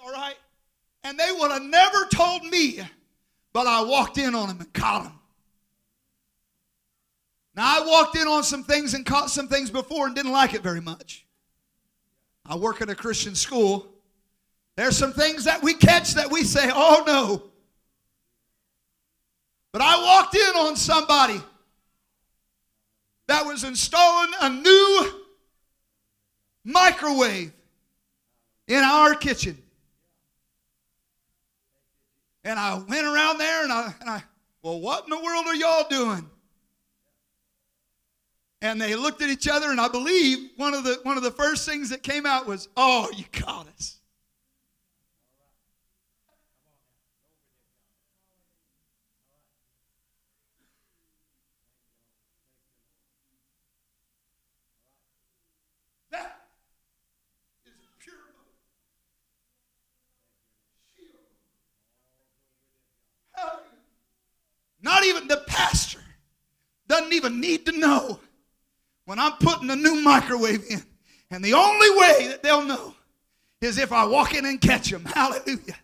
all 0.02 0.12
right? 0.12 0.36
And 1.02 1.18
they 1.18 1.32
would 1.32 1.50
have 1.50 1.62
never 1.62 2.06
told 2.06 2.44
me 2.44 2.80
but 3.52 3.66
I 3.66 3.82
walked 3.82 4.18
in 4.18 4.34
on 4.34 4.48
them 4.48 4.60
and 4.60 4.72
caught 4.72 5.04
them. 5.04 5.12
Now, 7.56 7.82
I 7.82 7.86
walked 7.86 8.16
in 8.16 8.28
on 8.28 8.44
some 8.44 8.62
things 8.62 8.94
and 8.94 9.04
caught 9.04 9.28
some 9.28 9.48
things 9.48 9.70
before 9.70 10.06
and 10.06 10.14
didn't 10.14 10.32
like 10.32 10.54
it 10.54 10.62
very 10.62 10.80
much. 10.80 11.26
I 12.46 12.56
work 12.56 12.80
at 12.80 12.88
a 12.88 12.94
Christian 12.94 13.34
school. 13.34 13.88
There's 14.76 14.96
some 14.96 15.12
things 15.12 15.44
that 15.44 15.62
we 15.62 15.74
catch 15.74 16.14
that 16.14 16.30
we 16.30 16.44
say, 16.44 16.70
oh 16.72 17.02
no. 17.06 17.50
But 19.72 19.82
I 19.82 20.02
walked 20.02 20.36
in 20.36 20.56
on 20.56 20.76
somebody 20.76 21.40
that 23.26 23.44
was 23.44 23.64
installing 23.64 24.30
a 24.40 24.48
new 24.48 25.22
microwave 26.64 27.52
in 28.68 28.82
our 28.82 29.14
kitchen. 29.14 29.60
And 32.50 32.58
I 32.58 32.74
went 32.74 33.06
around 33.06 33.38
there 33.38 33.62
and 33.62 33.72
I, 33.72 33.94
and 34.00 34.10
I, 34.10 34.24
well, 34.60 34.80
what 34.80 35.04
in 35.04 35.10
the 35.10 35.20
world 35.20 35.46
are 35.46 35.54
y'all 35.54 35.86
doing? 35.88 36.28
And 38.60 38.80
they 38.80 38.96
looked 38.96 39.22
at 39.22 39.30
each 39.30 39.46
other, 39.46 39.70
and 39.70 39.80
I 39.80 39.86
believe 39.86 40.50
one 40.56 40.74
of 40.74 40.82
the 40.82 40.98
one 41.04 41.16
of 41.16 41.22
the 41.22 41.30
first 41.30 41.64
things 41.64 41.90
that 41.90 42.02
came 42.02 42.26
out 42.26 42.48
was, 42.48 42.68
"Oh, 42.76 43.08
you 43.16 43.24
caught 43.32 43.68
us." 43.68 43.99
Not 64.82 65.04
even 65.04 65.28
the 65.28 65.44
pastor 65.46 66.00
doesn't 66.88 67.12
even 67.12 67.40
need 67.40 67.66
to 67.66 67.72
know 67.72 68.18
when 69.04 69.18
I'm 69.18 69.32
putting 69.32 69.70
a 69.70 69.76
new 69.76 70.00
microwave 70.02 70.64
in. 70.70 70.82
And 71.30 71.44
the 71.44 71.54
only 71.54 71.90
way 71.90 72.28
that 72.28 72.42
they'll 72.42 72.64
know 72.64 72.94
is 73.60 73.78
if 73.78 73.92
I 73.92 74.04
walk 74.04 74.34
in 74.34 74.44
and 74.46 74.60
catch 74.60 74.90
them. 74.90 75.04
Hallelujah. 75.04 75.76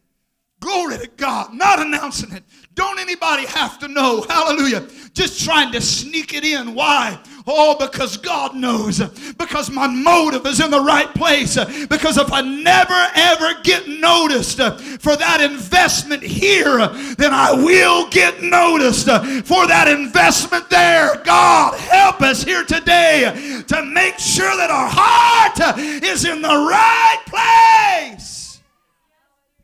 Glory 0.61 0.98
to 0.98 1.06
God. 1.16 1.52
Not 1.52 1.80
announcing 1.80 2.32
it. 2.32 2.42
Don't 2.74 2.98
anybody 2.98 3.46
have 3.46 3.78
to 3.80 3.88
know. 3.88 4.24
Hallelujah. 4.28 4.88
Just 5.12 5.44
trying 5.44 5.70
to 5.72 5.80
sneak 5.80 6.35
it 6.35 6.44
in. 6.44 6.74
Why? 6.74 7.18
Oh, 7.46 7.76
because 7.78 8.16
God 8.16 8.56
knows. 8.56 8.98
Because 9.35 9.70
my 9.70 9.87
motive 9.87 10.44
is 10.46 10.61
in 10.61 10.70
the 10.70 10.80
right 10.80 11.12
place. 11.14 11.54
Because 11.87 12.18
if 12.18 12.32
I 12.32 12.40
never 12.40 13.06
ever 13.14 13.61
get 13.62 13.87
noticed 13.87 14.59
for 15.00 15.16
that 15.16 15.40
investment 15.40 16.22
here, 16.22 16.88
then 17.16 17.32
I 17.32 17.52
will 17.52 18.09
get 18.11 18.42
noticed 18.42 19.06
for 19.46 19.66
that 19.68 19.87
investment 19.88 20.68
there. 20.70 21.22
God, 21.24 21.78
help 21.78 22.20
us 22.20 22.42
here 22.42 22.64
today 22.64 23.62
to 23.68 23.82
make 23.85 24.18
sure 24.18 24.56
that 24.56 24.70
our 24.70 24.88
heart 24.90 25.78
is 26.02 26.24
in 26.24 26.42
the 26.42 26.48
right 26.48 27.22
place. 27.26 28.61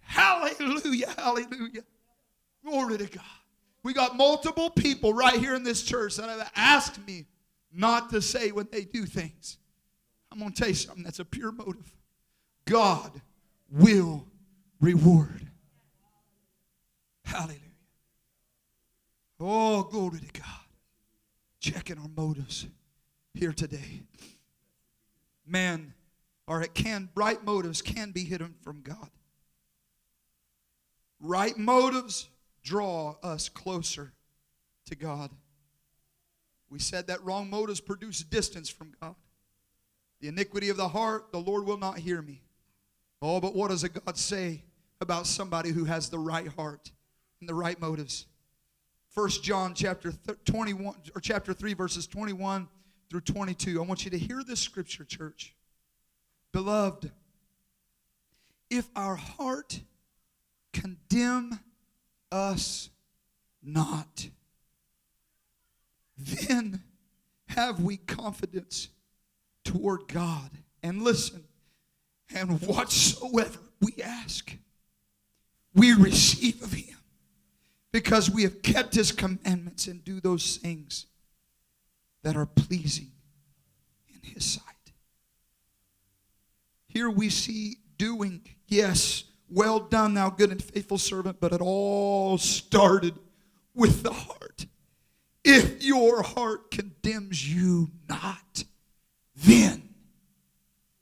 Hallelujah. 0.02 1.12
Hallelujah. 1.16 1.82
Glory 2.64 2.98
to 2.98 3.06
God. 3.06 3.24
We 3.82 3.92
got 3.92 4.16
multiple 4.16 4.70
people 4.70 5.12
right 5.12 5.38
here 5.38 5.56
in 5.56 5.64
this 5.64 5.82
church 5.82 6.16
that 6.16 6.28
have 6.28 6.50
asked 6.54 7.04
me 7.06 7.26
not 7.72 8.10
to 8.10 8.20
say 8.20 8.52
when 8.52 8.68
they 8.70 8.82
do 8.82 9.06
things. 9.06 9.58
I'm 10.30 10.38
going 10.38 10.52
to 10.52 10.58
tell 10.58 10.68
you 10.68 10.74
something 10.74 11.04
that's 11.04 11.18
a 11.18 11.24
pure 11.24 11.52
motive. 11.52 11.94
God 12.64 13.20
will 13.70 14.26
reward. 14.80 15.48
Hallelujah. 17.24 17.58
Oh, 19.40 19.82
glory 19.84 20.20
to 20.20 20.40
God. 20.40 20.46
Checking 21.60 21.98
our 21.98 22.08
motives 22.16 22.66
here 23.34 23.52
today. 23.52 24.02
Man, 25.46 25.94
or 26.46 26.62
it 26.62 26.74
can, 26.74 27.08
right 27.14 27.42
motives 27.44 27.82
can 27.82 28.10
be 28.10 28.24
hidden 28.24 28.54
from 28.62 28.82
God. 28.82 29.10
Right 31.20 31.56
motives 31.56 32.28
draw 32.62 33.16
us 33.22 33.48
closer 33.48 34.12
to 34.86 34.94
God. 34.94 35.30
We 36.72 36.78
said 36.78 37.08
that 37.08 37.22
wrong 37.22 37.50
motives 37.50 37.80
produce 37.80 38.22
distance 38.22 38.70
from 38.70 38.94
God. 38.98 39.14
The 40.20 40.28
iniquity 40.28 40.70
of 40.70 40.78
the 40.78 40.88
heart, 40.88 41.30
the 41.30 41.38
Lord 41.38 41.66
will 41.66 41.76
not 41.76 41.98
hear 41.98 42.22
me. 42.22 42.40
Oh, 43.20 43.40
but 43.40 43.54
what 43.54 43.68
does 43.68 43.84
a 43.84 43.90
God 43.90 44.16
say 44.16 44.64
about 44.98 45.26
somebody 45.26 45.68
who 45.68 45.84
has 45.84 46.08
the 46.08 46.18
right 46.18 46.48
heart 46.48 46.90
and 47.40 47.48
the 47.48 47.54
right 47.54 47.78
motives? 47.78 48.24
First 49.10 49.44
John 49.44 49.74
chapter 49.74 50.14
21 50.46 50.94
or 51.14 51.20
chapter 51.20 51.52
3 51.52 51.74
verses 51.74 52.06
21 52.06 52.66
through 53.10 53.20
22. 53.20 53.78
I 53.78 53.84
want 53.84 54.06
you 54.06 54.10
to 54.10 54.18
hear 54.18 54.42
this 54.42 54.60
scripture, 54.60 55.04
church. 55.04 55.54
Beloved, 56.52 57.12
if 58.70 58.88
our 58.96 59.16
heart 59.16 59.82
condemn 60.72 61.60
us 62.30 62.88
not, 63.62 64.30
then 66.16 66.82
have 67.48 67.80
we 67.80 67.96
confidence 67.96 68.88
toward 69.64 70.08
God. 70.08 70.50
And 70.82 71.02
listen, 71.02 71.44
and 72.34 72.60
whatsoever 72.62 73.58
we 73.80 74.02
ask, 74.02 74.56
we 75.74 75.92
receive 75.92 76.62
of 76.62 76.72
Him 76.72 76.96
because 77.92 78.30
we 78.30 78.42
have 78.42 78.62
kept 78.62 78.94
His 78.94 79.12
commandments 79.12 79.86
and 79.86 80.04
do 80.04 80.20
those 80.20 80.56
things 80.56 81.06
that 82.22 82.36
are 82.36 82.46
pleasing 82.46 83.12
in 84.08 84.30
His 84.30 84.44
sight. 84.44 84.64
Here 86.88 87.10
we 87.10 87.30
see 87.30 87.78
doing, 87.96 88.42
yes, 88.66 89.24
well 89.48 89.80
done, 89.80 90.14
thou 90.14 90.30
good 90.30 90.50
and 90.50 90.62
faithful 90.62 90.98
servant, 90.98 91.38
but 91.40 91.52
it 91.52 91.60
all 91.60 92.38
started 92.38 93.14
with 93.74 94.02
the 94.02 94.12
heart. 94.12 94.41
If 95.44 95.82
your 95.82 96.22
heart 96.22 96.70
condemns 96.70 97.52
you 97.52 97.90
not, 98.08 98.64
then 99.36 99.82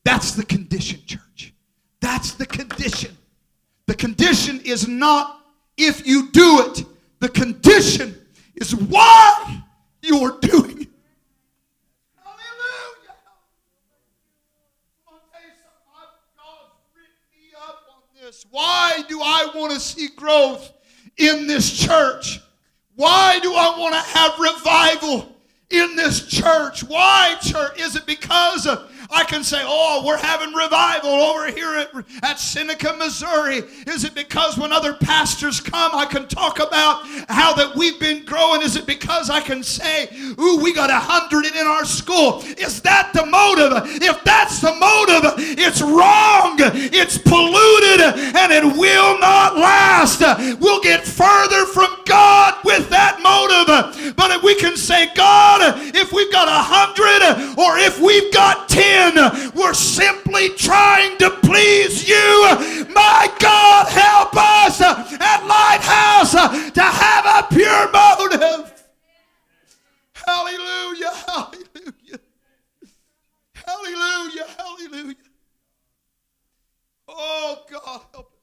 that's 0.04 0.32
the 0.32 0.44
condition, 0.44 1.00
church. 1.06 1.52
That's 2.00 2.32
the 2.32 2.46
condition. 2.46 3.16
The 3.86 3.94
condition 3.94 4.60
is 4.64 4.88
not 4.88 5.40
if 5.76 6.06
you 6.06 6.30
do 6.30 6.62
it, 6.66 6.84
the 7.20 7.28
condition 7.28 8.14
is 8.54 8.74
why 8.74 9.62
you're 10.02 10.38
doing 10.40 10.82
it. 10.82 10.86
Why 18.50 19.02
do 19.08 19.20
I 19.20 19.50
want 19.54 19.72
to 19.72 19.80
see 19.80 20.08
growth 20.08 20.72
in 21.16 21.48
this 21.48 21.76
church? 21.76 22.40
Why 22.96 23.38
do 23.40 23.54
I 23.54 23.78
want 23.78 23.94
to 23.94 24.00
have 24.00 24.38
revival 24.38 25.36
in 25.70 25.96
this 25.96 26.26
church? 26.26 26.84
Why, 26.84 27.36
church? 27.40 27.80
Is 27.80 27.96
it 27.96 28.06
because 28.06 28.66
of 28.66 28.90
I 29.12 29.24
can 29.24 29.42
say, 29.42 29.58
oh, 29.62 30.02
we're 30.06 30.16
having 30.16 30.52
revival 30.52 31.10
over 31.10 31.50
here 31.50 31.76
at, 31.76 31.90
at 32.22 32.38
Seneca, 32.38 32.94
Missouri. 32.96 33.62
Is 33.86 34.04
it 34.04 34.14
because 34.14 34.56
when 34.56 34.72
other 34.72 34.94
pastors 34.94 35.60
come, 35.60 35.92
I 35.94 36.04
can 36.04 36.28
talk 36.28 36.58
about 36.58 37.06
how 37.28 37.52
that 37.54 37.74
we've 37.74 37.98
been 37.98 38.24
growing? 38.24 38.62
Is 38.62 38.76
it 38.76 38.86
because 38.86 39.30
I 39.30 39.40
can 39.40 39.62
say, 39.62 40.08
ooh, 40.38 40.60
we 40.62 40.72
got 40.72 40.90
a 40.90 40.98
hundred 40.98 41.46
in 41.46 41.66
our 41.66 41.84
school? 41.84 42.42
Is 42.58 42.80
that 42.82 43.10
the 43.12 43.26
motive? 43.26 44.02
If 44.02 44.22
that's 44.24 44.60
the 44.60 44.74
motive, 44.74 45.34
it's 45.58 45.82
wrong. 45.82 46.56
It's 46.60 47.18
polluted 47.18 48.00
and 48.36 48.52
it 48.52 48.64
will 48.64 49.18
not 49.18 49.56
last. 49.56 50.20
We'll 50.60 50.82
get 50.82 51.04
further 51.04 51.66
from 51.66 51.96
God 52.06 52.54
with 52.64 52.88
that 52.90 53.20
motive. 53.22 54.14
But 54.16 54.30
if 54.30 54.42
we 54.42 54.54
can 54.54 54.76
say, 54.76 55.12
God, 55.14 55.60
if 55.94 56.12
we've 56.12 56.32
got 56.32 56.48
a 56.48 56.62
hundred 56.62 57.58
or 57.58 57.78
if 57.78 58.00
we've 58.00 58.32
got 58.32 58.68
ten, 58.68 58.99
sin. 59.00 59.50
We're 59.54 59.74
simply 59.74 60.50
trying 60.50 61.18
to 61.18 61.30
please 61.30 62.08
you. 62.08 62.86
My 62.92 63.32
God, 63.38 63.88
help 63.88 64.36
us 64.36 64.80
at 64.80 65.46
Lighthouse 65.46 66.32
to 66.72 66.82
have 66.82 67.26
a 67.26 67.54
pure 67.54 67.92
motive. 67.92 68.84
Hallelujah, 70.12 71.10
hallelujah. 71.26 72.20
Hallelujah, 73.54 74.46
hallelujah. 74.58 75.16
Oh, 77.08 77.64
God, 77.70 78.00
help 78.12 78.26
us. 78.26 78.38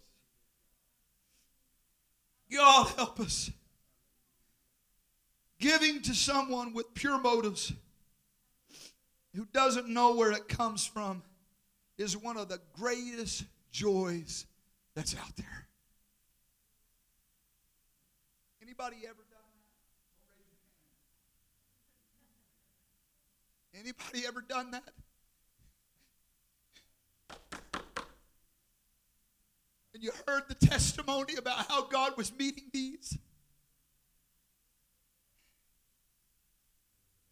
God, 2.52 2.88
help 2.96 3.20
us. 3.20 3.52
Giving 5.60 6.02
to 6.04 6.14
someone 6.14 6.74
with 6.74 6.94
pure 6.94 7.20
motives 7.20 7.74
who 9.38 9.46
doesn't 9.54 9.88
know 9.88 10.16
where 10.16 10.32
it 10.32 10.48
comes 10.48 10.86
from 10.88 11.22
is 12.00 12.18
one 12.18 12.38
of 12.38 12.50
the 12.50 12.60
greatest 12.74 13.46
joys 13.72 14.48
that's 14.96 15.16
out 15.16 15.36
there. 15.36 15.68
Anybody 18.64 18.98
ever 19.06 19.24
done 19.30 19.40
that? 23.72 23.80
Anybody 23.80 24.28
ever 24.28 24.42
done 24.42 24.72
that? 24.72 24.90
And 29.94 30.02
you 30.04 30.12
heard 30.28 30.44
the 30.48 30.56
testimony 30.56 31.36
about 31.36 31.68
how 31.68 31.86
God 31.86 32.18
was 32.18 32.32
meeting 32.36 32.64
needs. 32.74 33.16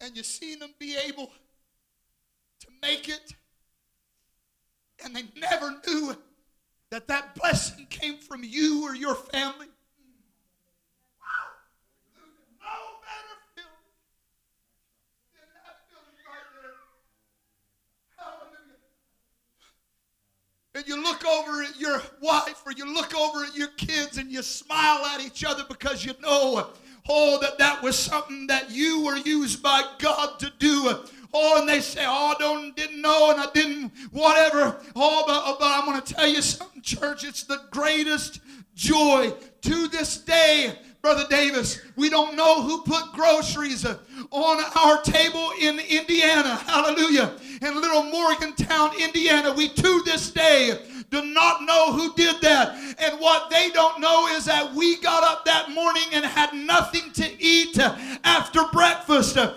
And 0.00 0.16
you 0.16 0.22
seen 0.22 0.60
them 0.60 0.70
be 0.78 0.96
able 1.08 1.32
to 2.60 2.68
make 2.82 3.08
it, 3.08 3.34
and 5.04 5.14
they 5.14 5.24
never 5.36 5.74
knew 5.86 6.16
that 6.90 7.08
that 7.08 7.34
blessing 7.34 7.86
came 7.90 8.18
from 8.18 8.42
you 8.44 8.84
or 8.84 8.94
your 8.94 9.14
family. 9.14 9.66
and 20.76 20.86
you 20.86 21.02
look 21.02 21.24
over 21.24 21.62
at 21.62 21.80
your 21.80 22.02
wife 22.20 22.62
or 22.66 22.72
you 22.72 22.92
look 22.92 23.14
over 23.14 23.44
at 23.44 23.56
your 23.56 23.68
kids 23.78 24.18
and 24.18 24.30
you 24.30 24.42
smile 24.42 25.04
at 25.06 25.20
each 25.22 25.42
other 25.42 25.64
because 25.68 26.04
you 26.04 26.12
know, 26.20 26.68
oh, 27.08 27.38
that 27.40 27.58
that 27.58 27.82
was 27.82 27.98
something 27.98 28.46
that 28.46 28.70
you 28.70 29.02
were 29.04 29.16
used 29.16 29.62
by 29.62 29.82
God 29.98 30.38
to 30.38 30.52
do. 30.58 30.94
Oh, 31.32 31.60
and 31.60 31.68
they 31.68 31.80
say, 31.80 32.04
oh, 32.06 32.34
I 32.34 32.36
don't, 32.38 32.76
didn't 32.76 33.00
know 33.00 33.30
and 33.30 33.40
I 33.40 33.46
didn't, 33.52 33.92
whatever. 34.10 34.80
Oh, 34.94 35.24
but, 35.26 35.42
uh, 35.44 35.56
but 35.58 35.66
I'm 35.66 35.84
going 35.84 36.00
to 36.00 36.14
tell 36.14 36.28
you 36.28 36.42
something, 36.42 36.82
church. 36.82 37.24
It's 37.24 37.44
the 37.44 37.60
greatest 37.70 38.40
joy 38.74 39.32
to 39.62 39.88
this 39.88 40.18
day. 40.18 40.78
Brother 41.02 41.24
Davis, 41.30 41.80
we 41.94 42.10
don't 42.10 42.34
know 42.34 42.62
who 42.62 42.82
put 42.82 43.12
groceries 43.12 43.84
uh, 43.84 43.98
on 44.30 44.64
our 44.74 45.00
table 45.02 45.52
in 45.60 45.78
Indiana. 45.78 46.56
Hallelujah. 46.56 47.36
In 47.62 47.80
little 47.80 48.02
Morgantown, 48.04 48.90
Indiana, 49.00 49.52
we 49.52 49.68
to 49.68 50.02
this 50.04 50.32
day 50.32 50.78
do 51.10 51.24
not 51.24 51.62
know 51.62 51.92
who 51.92 52.12
did 52.14 52.40
that. 52.40 52.76
And 52.98 53.20
what 53.20 53.50
they 53.50 53.70
don't 53.70 54.00
know 54.00 54.26
is 54.28 54.44
that 54.46 54.74
we 54.74 54.96
got 54.96 55.22
up 55.22 55.44
that 55.44 55.70
morning 55.70 56.02
and 56.12 56.24
had 56.24 56.52
nothing 56.52 57.12
to 57.12 57.42
eat 57.42 57.78
uh, 57.78 57.96
after 58.24 58.64
breakfast. 58.72 59.36
Uh, 59.36 59.54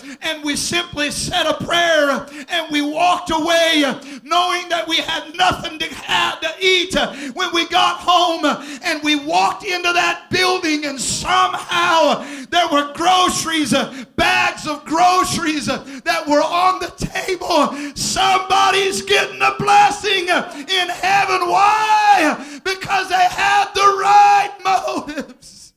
We 0.50 0.56
simply 0.56 1.12
said 1.12 1.46
a 1.46 1.64
prayer 1.64 2.26
and 2.50 2.72
we 2.72 2.82
walked 2.82 3.30
away 3.30 3.84
knowing 4.24 4.68
that 4.70 4.88
we 4.88 4.96
had 4.96 5.38
nothing 5.38 5.78
to, 5.78 5.86
have 5.94 6.42
to 6.42 6.50
eat 6.60 6.96
when 7.36 7.54
we 7.54 7.68
got 7.68 7.98
home. 7.98 8.44
And 8.82 9.04
we 9.04 9.16
walked 9.16 9.64
into 9.64 9.94
that 9.94 10.32
building 10.32 10.86
and 10.86 11.00
somehow 11.00 12.26
there 12.50 12.68
were 12.68 12.92
groceries, 12.96 13.76
bags 14.16 14.66
of 14.66 14.84
groceries 14.86 15.68
that 15.68 16.24
were 16.28 16.42
on 16.42 16.80
the 16.80 16.94
table. 16.98 17.96
Somebody's 17.96 19.04
getting 19.04 19.44
a 19.44 19.54
blessing 19.60 20.30
in 20.30 20.90
heaven 20.90 21.48
why? 21.48 22.60
Because 22.64 23.08
they 23.08 23.28
had 23.30 23.66
the 23.76 23.82
right 24.02 24.56
motives. 24.66 25.74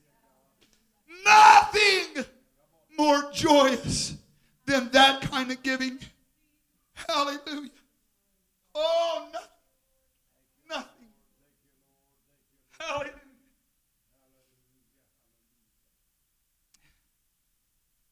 Nothing 1.26 2.24
more 2.96 3.30
joyous 3.34 4.16
than 4.72 4.90
that 4.92 5.20
kind 5.20 5.50
of 5.50 5.62
giving. 5.62 5.98
Hallelujah. 6.94 7.68
Oh, 8.74 9.28
nothing. 9.30 9.48
Nothing. 10.70 11.08
Hallelujah. 12.80 13.12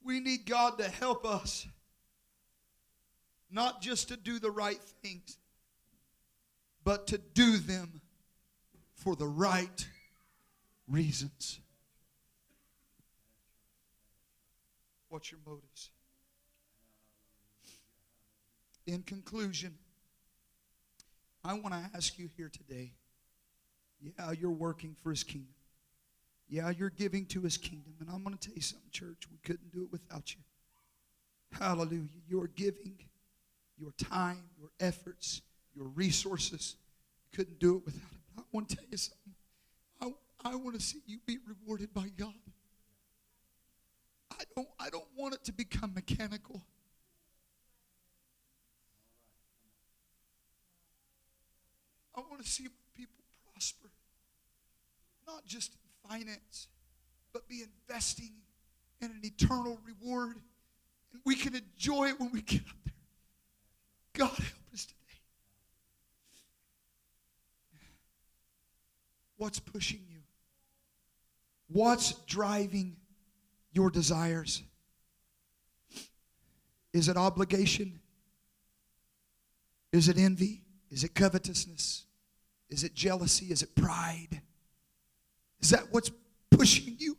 We 0.04 0.20
need 0.20 0.44
God 0.44 0.76
to 0.78 0.88
help 0.88 1.24
us, 1.24 1.66
not 3.50 3.80
just 3.80 4.08
to 4.08 4.16
do 4.18 4.38
the 4.38 4.50
right 4.50 4.80
things, 5.02 5.38
but 6.84 7.06
to 7.06 7.16
do 7.16 7.56
them 7.56 8.02
for 8.94 9.16
the 9.16 9.26
right 9.26 9.88
reasons. 10.86 11.58
What's 15.08 15.30
your 15.30 15.40
motives? 15.46 15.69
In 18.90 19.04
conclusion, 19.04 19.78
I 21.44 21.54
want 21.54 21.74
to 21.74 21.96
ask 21.96 22.18
you 22.18 22.28
here 22.36 22.50
today 22.52 22.92
yeah, 24.02 24.32
you're 24.32 24.50
working 24.50 24.96
for 25.00 25.10
his 25.10 25.22
kingdom. 25.22 25.54
Yeah, 26.48 26.70
you're 26.70 26.90
giving 26.90 27.24
to 27.26 27.42
his 27.42 27.56
kingdom. 27.56 27.94
And 28.00 28.08
I'm 28.10 28.24
going 28.24 28.36
to 28.36 28.48
tell 28.48 28.56
you 28.56 28.62
something, 28.62 28.90
church. 28.90 29.28
We 29.30 29.38
couldn't 29.44 29.70
do 29.70 29.84
it 29.84 29.92
without 29.92 30.34
you. 30.34 30.40
Hallelujah. 31.56 32.08
You're 32.28 32.48
giving 32.48 32.96
your 33.78 33.92
time, 33.92 34.42
your 34.58 34.70
efforts, 34.80 35.42
your 35.72 35.86
resources. 35.86 36.74
You 37.22 37.36
couldn't 37.36 37.60
do 37.60 37.76
it 37.76 37.84
without 37.84 38.10
it. 38.10 38.38
I 38.38 38.42
want 38.50 38.70
to 38.70 38.76
tell 38.76 38.86
you 38.90 38.96
something. 38.96 39.34
I, 40.00 40.10
I 40.44 40.56
want 40.56 40.74
to 40.74 40.82
see 40.84 40.98
you 41.06 41.18
be 41.26 41.38
rewarded 41.46 41.94
by 41.94 42.08
God. 42.16 42.34
I 44.32 44.42
don't, 44.56 44.68
I 44.80 44.90
don't 44.90 45.08
want 45.16 45.34
it 45.34 45.44
to 45.44 45.52
become 45.52 45.94
mechanical. 45.94 46.62
I 52.20 52.30
want 52.30 52.42
to 52.44 52.48
see 52.48 52.68
people 52.94 53.24
prosper, 53.52 53.88
not 55.26 55.44
just 55.46 55.72
in 55.72 56.10
finance, 56.10 56.68
but 57.32 57.48
be 57.48 57.62
investing 57.62 58.32
in 59.00 59.10
an 59.10 59.20
eternal 59.22 59.78
reward. 59.86 60.36
And 61.12 61.22
we 61.24 61.34
can 61.34 61.54
enjoy 61.54 62.08
it 62.08 62.20
when 62.20 62.30
we 62.32 62.42
get 62.42 62.60
up 62.60 62.76
there. 62.84 62.94
God 64.12 64.28
help 64.28 64.72
us 64.72 64.84
today. 64.84 64.96
What's 69.36 69.58
pushing 69.58 70.00
you? 70.08 70.20
What's 71.68 72.12
driving 72.26 72.96
your 73.72 73.90
desires? 73.90 74.62
Is 76.92 77.08
it 77.08 77.16
obligation? 77.16 78.00
Is 79.92 80.08
it 80.08 80.18
envy? 80.18 80.62
Is 80.90 81.04
it 81.04 81.14
covetousness? 81.14 82.04
Is 82.70 82.84
it 82.84 82.94
jealousy? 82.94 83.46
Is 83.46 83.62
it 83.62 83.74
pride? 83.74 84.40
Is 85.60 85.70
that 85.70 85.88
what's 85.90 86.10
pushing 86.50 86.96
you? 86.98 87.16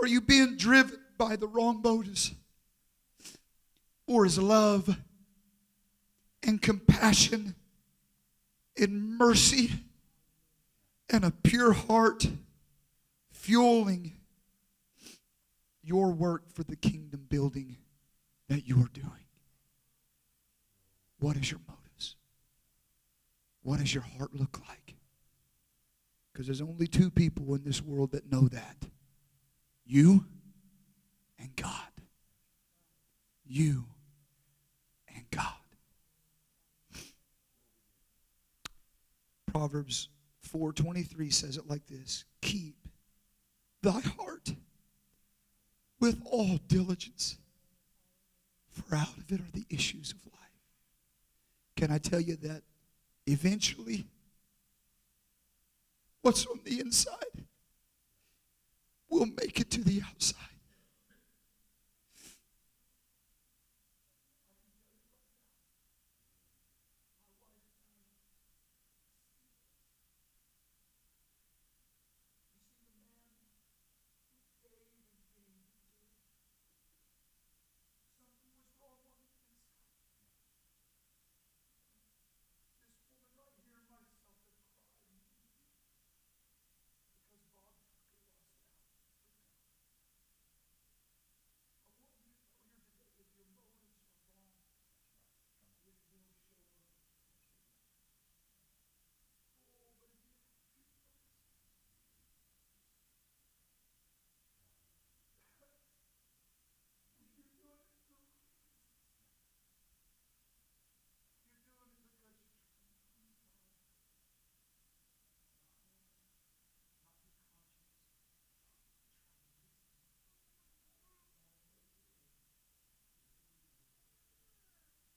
Are 0.00 0.06
you 0.06 0.20
being 0.20 0.56
driven 0.56 0.98
by 1.16 1.36
the 1.36 1.46
wrong 1.46 1.80
motives? 1.82 2.32
Or 4.06 4.26
is 4.26 4.38
love 4.38 4.96
and 6.42 6.60
compassion 6.60 7.54
and 8.78 9.18
mercy 9.18 9.72
and 11.08 11.24
a 11.24 11.30
pure 11.30 11.72
heart 11.72 12.28
fueling 13.32 14.12
your 15.82 16.10
work 16.12 16.52
for 16.52 16.62
the 16.62 16.76
kingdom 16.76 17.26
building 17.28 17.76
that 18.48 18.68
you 18.68 18.76
are 18.76 18.90
doing? 18.92 19.26
What 21.18 21.36
is 21.36 21.50
your 21.50 21.60
motives? 21.66 21.85
What 23.66 23.80
does 23.80 23.92
your 23.92 24.04
heart 24.04 24.32
look 24.32 24.60
like? 24.68 24.94
Because 26.32 26.46
there's 26.46 26.60
only 26.60 26.86
two 26.86 27.10
people 27.10 27.52
in 27.56 27.64
this 27.64 27.82
world 27.82 28.12
that 28.12 28.30
know 28.30 28.46
that 28.46 28.76
you 29.84 30.24
and 31.36 31.50
God. 31.56 31.72
You 33.44 33.86
and 35.12 35.28
God. 35.32 35.42
Proverbs 39.46 40.10
4:23 40.48 41.32
says 41.32 41.56
it 41.56 41.66
like 41.66 41.88
this: 41.88 42.24
Keep 42.42 42.76
thy 43.82 43.98
heart 43.98 44.54
with 45.98 46.22
all 46.24 46.58
diligence, 46.68 47.36
for 48.70 48.94
out 48.94 49.18
of 49.18 49.32
it 49.32 49.40
are 49.40 49.50
the 49.52 49.66
issues 49.68 50.12
of 50.12 50.24
life. 50.32 50.60
Can 51.74 51.90
I 51.90 51.98
tell 51.98 52.20
you 52.20 52.36
that 52.36 52.62
eventually 53.26 54.06
what's 56.22 56.46
on 56.46 56.60
the 56.64 56.80
inside 56.80 57.46
will 59.08 59.26
make 59.26 59.60
it 59.60 59.70
to 59.70 59.82
the 59.82 60.02
outside? 60.08 60.55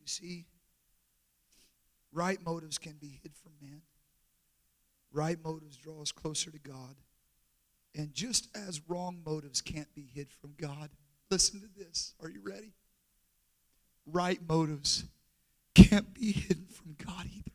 See, 0.09 0.45
right 2.11 2.39
motives 2.45 2.77
can 2.77 2.93
be 2.99 3.19
hid 3.21 3.35
from 3.35 3.51
man. 3.61 3.81
Right 5.11 5.37
motives 5.43 5.77
draw 5.77 6.01
us 6.01 6.11
closer 6.11 6.51
to 6.51 6.59
God. 6.59 6.95
And 7.95 8.13
just 8.13 8.47
as 8.55 8.81
wrong 8.87 9.21
motives 9.25 9.61
can't 9.61 9.93
be 9.95 10.07
hid 10.13 10.31
from 10.31 10.53
God, 10.59 10.89
listen 11.29 11.61
to 11.61 11.67
this. 11.77 12.13
Are 12.21 12.29
you 12.29 12.41
ready? 12.43 12.73
Right 14.05 14.39
motives 14.47 15.05
can't 15.73 16.13
be 16.13 16.31
hidden 16.31 16.67
from 16.67 16.95
God 17.03 17.25
either. 17.25 17.51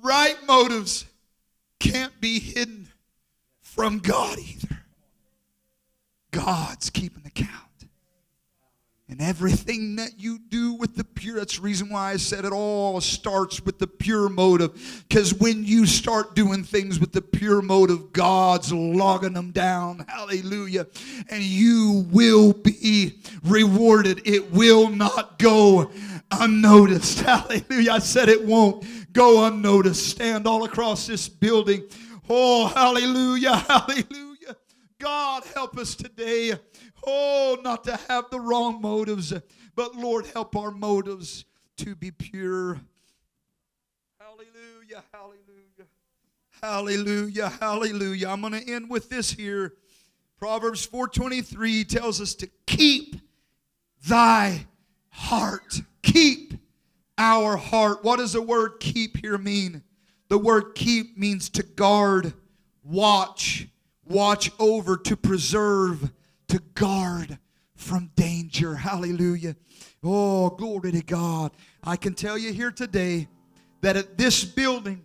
Right 0.00 0.36
motives 0.46 1.06
can't 1.80 2.20
be 2.20 2.38
hidden 2.38 2.83
from 3.74 3.98
God 3.98 4.38
either. 4.38 4.78
God's 6.30 6.90
keeping 6.90 7.26
account. 7.26 7.50
And 9.08 9.20
everything 9.20 9.96
that 9.96 10.18
you 10.18 10.38
do 10.38 10.72
with 10.72 10.96
the 10.96 11.04
pure, 11.04 11.36
that's 11.36 11.56
the 11.56 11.62
reason 11.62 11.90
why 11.90 12.12
I 12.12 12.16
said 12.16 12.44
it 12.44 12.52
all 12.52 13.00
starts 13.00 13.60
with 13.60 13.78
the 13.78 13.86
pure 13.86 14.28
motive. 14.28 15.04
Because 15.06 15.34
when 15.34 15.62
you 15.64 15.86
start 15.86 16.34
doing 16.34 16.64
things 16.64 16.98
with 16.98 17.12
the 17.12 17.20
pure 17.20 17.60
motive, 17.60 18.12
God's 18.12 18.72
logging 18.72 19.34
them 19.34 19.50
down. 19.50 20.06
Hallelujah. 20.08 20.86
And 21.28 21.42
you 21.42 22.06
will 22.10 22.54
be 22.54 23.20
rewarded. 23.44 24.22
It 24.24 24.52
will 24.52 24.88
not 24.88 25.38
go 25.38 25.90
unnoticed. 26.30 27.20
Hallelujah. 27.20 27.92
I 27.92 27.98
said 27.98 28.28
it 28.28 28.44
won't 28.44 28.86
go 29.12 29.46
unnoticed. 29.46 30.08
Stand 30.08 30.46
all 30.46 30.64
across 30.64 31.06
this 31.06 31.28
building 31.28 31.84
Oh, 32.28 32.68
hallelujah, 32.68 33.56
hallelujah. 33.68 34.56
God, 34.98 35.44
help 35.54 35.76
us 35.76 35.94
today. 35.94 36.54
Oh, 37.06 37.58
not 37.62 37.84
to 37.84 37.96
have 38.08 38.30
the 38.30 38.40
wrong 38.40 38.80
motives, 38.80 39.32
but 39.74 39.94
Lord, 39.94 40.26
help 40.26 40.56
our 40.56 40.70
motives 40.70 41.44
to 41.78 41.94
be 41.94 42.10
pure. 42.10 42.80
Hallelujah, 44.18 45.04
hallelujah, 45.12 45.86
hallelujah, 46.62 47.48
hallelujah. 47.60 48.28
I'm 48.28 48.40
going 48.40 48.54
to 48.54 48.72
end 48.72 48.88
with 48.88 49.10
this 49.10 49.30
here. 49.30 49.74
Proverbs 50.38 50.86
4:23 50.86 51.86
tells 51.86 52.20
us 52.20 52.34
to 52.36 52.48
keep 52.66 53.16
thy 54.06 54.66
heart. 55.10 55.82
Keep 56.02 56.54
our 57.18 57.56
heart. 57.56 58.02
What 58.02 58.16
does 58.16 58.32
the 58.32 58.42
word 58.42 58.80
keep 58.80 59.18
here 59.18 59.38
mean? 59.38 59.82
The 60.28 60.38
word 60.38 60.74
keep 60.74 61.18
means 61.18 61.48
to 61.50 61.62
guard, 61.62 62.32
watch, 62.82 63.68
watch 64.06 64.50
over, 64.58 64.96
to 64.96 65.16
preserve, 65.16 66.10
to 66.48 66.60
guard 66.74 67.38
from 67.76 68.10
danger. 68.16 68.74
Hallelujah. 68.74 69.56
Oh, 70.02 70.50
glory 70.50 70.92
to 70.92 71.02
God. 71.02 71.52
I 71.82 71.96
can 71.96 72.14
tell 72.14 72.38
you 72.38 72.52
here 72.52 72.70
today 72.70 73.28
that 73.80 74.16
this 74.16 74.44
building 74.44 75.02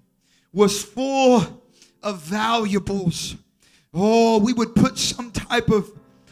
was 0.53 0.84
full 0.84 1.63
of 2.01 2.22
valuables. 2.22 3.36
Oh, 3.93 4.39
we 4.39 4.53
would 4.53 4.76
put 4.76 4.97
some 4.97 5.32
type 5.32 5.70
of 5.70 5.91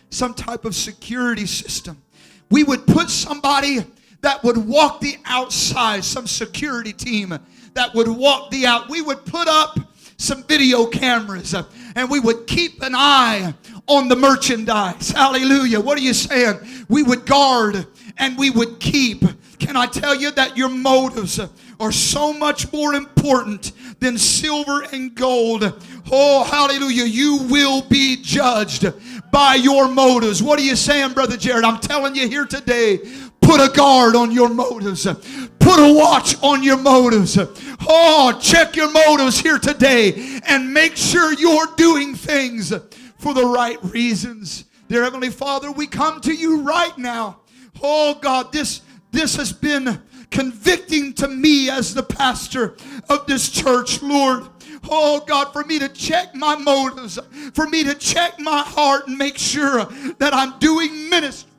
some 0.09 0.33
type 0.33 0.63
of 0.63 0.73
security 0.73 1.45
system. 1.45 2.01
We 2.49 2.63
would 2.63 2.87
put 2.87 3.09
somebody 3.09 3.85
that 4.21 4.43
would 4.43 4.57
walk 4.57 5.01
the 5.01 5.17
outside, 5.25 6.03
some 6.03 6.27
security 6.27 6.93
team 6.93 7.37
that 7.77 7.93
would 7.93 8.07
walk 8.07 8.49
the 8.49 8.65
out. 8.65 8.89
We 8.89 9.03
would 9.03 9.23
put 9.25 9.47
up 9.47 9.79
some 10.17 10.43
video 10.43 10.87
cameras 10.87 11.53
uh, 11.53 11.63
and 11.95 12.09
we 12.09 12.19
would 12.19 12.47
keep 12.47 12.81
an 12.81 12.93
eye 12.95 13.53
on 13.87 14.07
the 14.07 14.15
merchandise. 14.15 15.11
Hallelujah. 15.11 15.79
What 15.79 15.97
are 15.97 16.01
you 16.01 16.15
saying? 16.15 16.59
We 16.89 17.03
would 17.03 17.27
guard 17.27 17.85
and 18.17 18.35
we 18.35 18.49
would 18.49 18.79
keep. 18.79 19.23
Can 19.59 19.75
I 19.75 19.85
tell 19.85 20.15
you 20.15 20.31
that 20.31 20.57
your 20.57 20.69
motives 20.69 21.39
are 21.79 21.91
so 21.91 22.33
much 22.33 22.71
more 22.73 22.95
important 22.95 23.73
than 23.99 24.17
silver 24.17 24.83
and 24.91 25.13
gold? 25.13 25.63
Oh, 26.11 26.43
hallelujah. 26.45 27.05
You 27.05 27.43
will 27.43 27.83
be 27.83 28.17
judged 28.19 28.91
by 29.31 29.53
your 29.53 29.87
motives. 29.87 30.41
What 30.41 30.57
are 30.57 30.63
you 30.63 30.75
saying, 30.75 31.13
Brother 31.13 31.37
Jared? 31.37 31.63
I'm 31.63 31.79
telling 31.79 32.15
you 32.15 32.27
here 32.27 32.45
today 32.45 33.01
put 33.47 33.61
a 33.61 33.71
guard 33.71 34.15
on 34.15 34.31
your 34.31 34.49
motives, 34.49 35.07
put 35.59 35.79
a 35.79 35.93
watch 35.93 36.41
on 36.41 36.63
your 36.63 36.77
motives. 36.77 37.37
Oh, 37.87 38.37
check 38.41 38.75
your 38.75 38.91
motives 38.91 39.39
here 39.39 39.59
today 39.59 40.39
and 40.47 40.73
make 40.73 40.95
sure 40.95 41.33
you're 41.33 41.67
doing 41.75 42.15
things 42.15 42.73
for 43.17 43.33
the 43.33 43.45
right 43.45 43.77
reasons. 43.83 44.65
Dear 44.87 45.03
Heavenly 45.03 45.29
Father, 45.29 45.71
we 45.71 45.87
come 45.87 46.21
to 46.21 46.33
you 46.33 46.61
right 46.61 46.97
now. 46.97 47.41
Oh 47.81 48.17
God, 48.21 48.51
this 48.51 48.81
this 49.11 49.35
has 49.35 49.53
been 49.53 50.01
convicting 50.31 51.13
to 51.13 51.27
me 51.27 51.69
as 51.69 51.93
the 51.93 52.03
pastor 52.03 52.75
of 53.09 53.25
this 53.25 53.49
church, 53.49 54.01
Lord. 54.01 54.47
Oh 54.89 55.23
God, 55.25 55.51
for 55.51 55.63
me 55.63 55.79
to 55.79 55.89
check 55.89 56.35
my 56.35 56.55
motives, 56.55 57.19
for 57.53 57.67
me 57.67 57.83
to 57.83 57.95
check 57.95 58.39
my 58.39 58.61
heart 58.61 59.07
and 59.07 59.17
make 59.17 59.37
sure 59.37 59.85
that 60.19 60.33
I'm 60.33 60.57
doing 60.59 61.09
ministry 61.09 61.51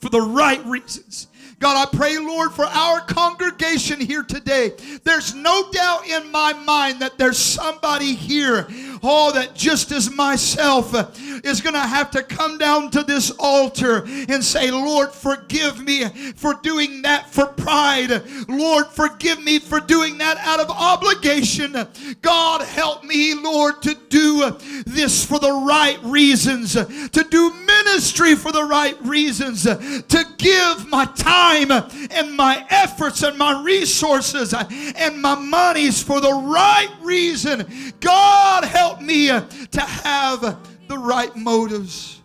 for 0.00 0.08
the 0.08 0.20
right 0.20 0.64
reasons. 0.66 1.28
God, 1.64 1.88
I 1.88 1.96
pray, 1.96 2.18
Lord, 2.18 2.52
for 2.52 2.66
our 2.66 3.00
congregation 3.00 3.98
here 3.98 4.22
today. 4.22 4.74
There's 5.02 5.34
no 5.34 5.70
doubt 5.72 6.06
in 6.06 6.30
my 6.30 6.52
mind 6.52 7.00
that 7.00 7.16
there's 7.16 7.38
somebody 7.38 8.12
here, 8.12 8.68
oh, 9.04 9.32
that 9.32 9.54
just 9.54 9.92
as 9.92 10.10
myself 10.10 10.94
uh, 10.94 11.08
is 11.44 11.60
going 11.60 11.74
to 11.74 11.80
have 11.80 12.10
to 12.12 12.22
come 12.22 12.58
down 12.58 12.90
to 12.90 13.02
this 13.02 13.30
altar 13.38 14.04
and 14.06 14.42
say, 14.42 14.70
Lord, 14.70 15.12
forgive 15.12 15.84
me 15.84 16.04
for 16.34 16.54
doing 16.54 17.02
that 17.02 17.30
for 17.30 17.46
pride. 17.46 18.22
Lord, 18.48 18.86
forgive 18.86 19.42
me 19.42 19.58
for 19.58 19.80
doing 19.80 20.18
that 20.18 20.38
out 20.38 20.60
of 20.60 20.70
obligation. 20.70 21.76
God, 22.22 22.62
help 22.62 23.04
me, 23.04 23.34
Lord, 23.34 23.82
to 23.82 23.94
do 24.08 24.56
this 24.86 25.24
for 25.24 25.38
the 25.38 25.52
right 25.52 25.98
reasons, 26.02 26.72
to 26.74 27.26
do 27.30 27.52
ministry 27.66 28.34
for 28.34 28.52
the 28.52 28.64
right 28.64 28.96
reasons, 29.04 29.64
to 29.64 30.24
give 30.38 30.88
my 30.88 31.04
time 31.16 31.70
and 31.70 32.36
my 32.36 32.66
efforts 32.70 33.22
and 33.22 33.36
my 33.36 33.62
resources 33.62 34.54
and 34.54 35.20
my 35.20 35.34
monies 35.34 36.02
for 36.02 36.20
the 36.20 36.32
right 36.32 36.88
reason. 37.02 37.66
God 38.00 38.64
help 38.64 38.93
me 39.00 39.26
to 39.28 39.80
have 39.80 40.58
the 40.88 40.98
right 40.98 41.34
motives. 41.36 42.20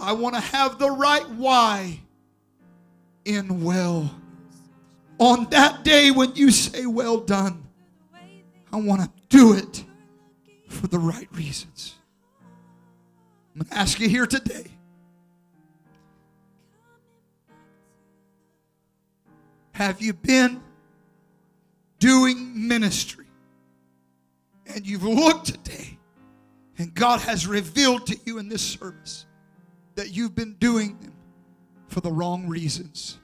I 0.00 0.12
want 0.12 0.34
to 0.34 0.40
have 0.40 0.78
the 0.78 0.90
right 0.90 1.28
why 1.30 2.00
in 3.24 3.62
well. 3.62 4.10
On 5.18 5.48
that 5.50 5.84
day 5.84 6.10
when 6.10 6.34
you 6.34 6.50
say, 6.50 6.86
Well 6.86 7.18
done, 7.18 7.62
I 8.72 8.76
want 8.76 9.02
to 9.02 9.10
do 9.28 9.52
it 9.52 9.84
for 10.68 10.86
the 10.88 10.98
right 10.98 11.28
reasons. 11.32 11.94
I'm 13.54 13.62
going 13.62 13.70
to 13.70 13.76
ask 13.76 14.00
you 14.00 14.08
here 14.08 14.26
today 14.26 14.66
Have 19.72 20.00
you 20.00 20.12
been 20.12 20.62
doing 21.98 22.68
ministry? 22.68 23.21
And 24.74 24.86
you've 24.86 25.04
looked 25.04 25.46
today, 25.46 25.98
and 26.78 26.94
God 26.94 27.20
has 27.20 27.46
revealed 27.46 28.06
to 28.06 28.16
you 28.24 28.38
in 28.38 28.48
this 28.48 28.62
service 28.62 29.26
that 29.96 30.10
you've 30.10 30.34
been 30.34 30.54
doing 30.54 30.98
them 31.00 31.12
for 31.88 32.00
the 32.00 32.10
wrong 32.10 32.48
reasons. 32.48 33.18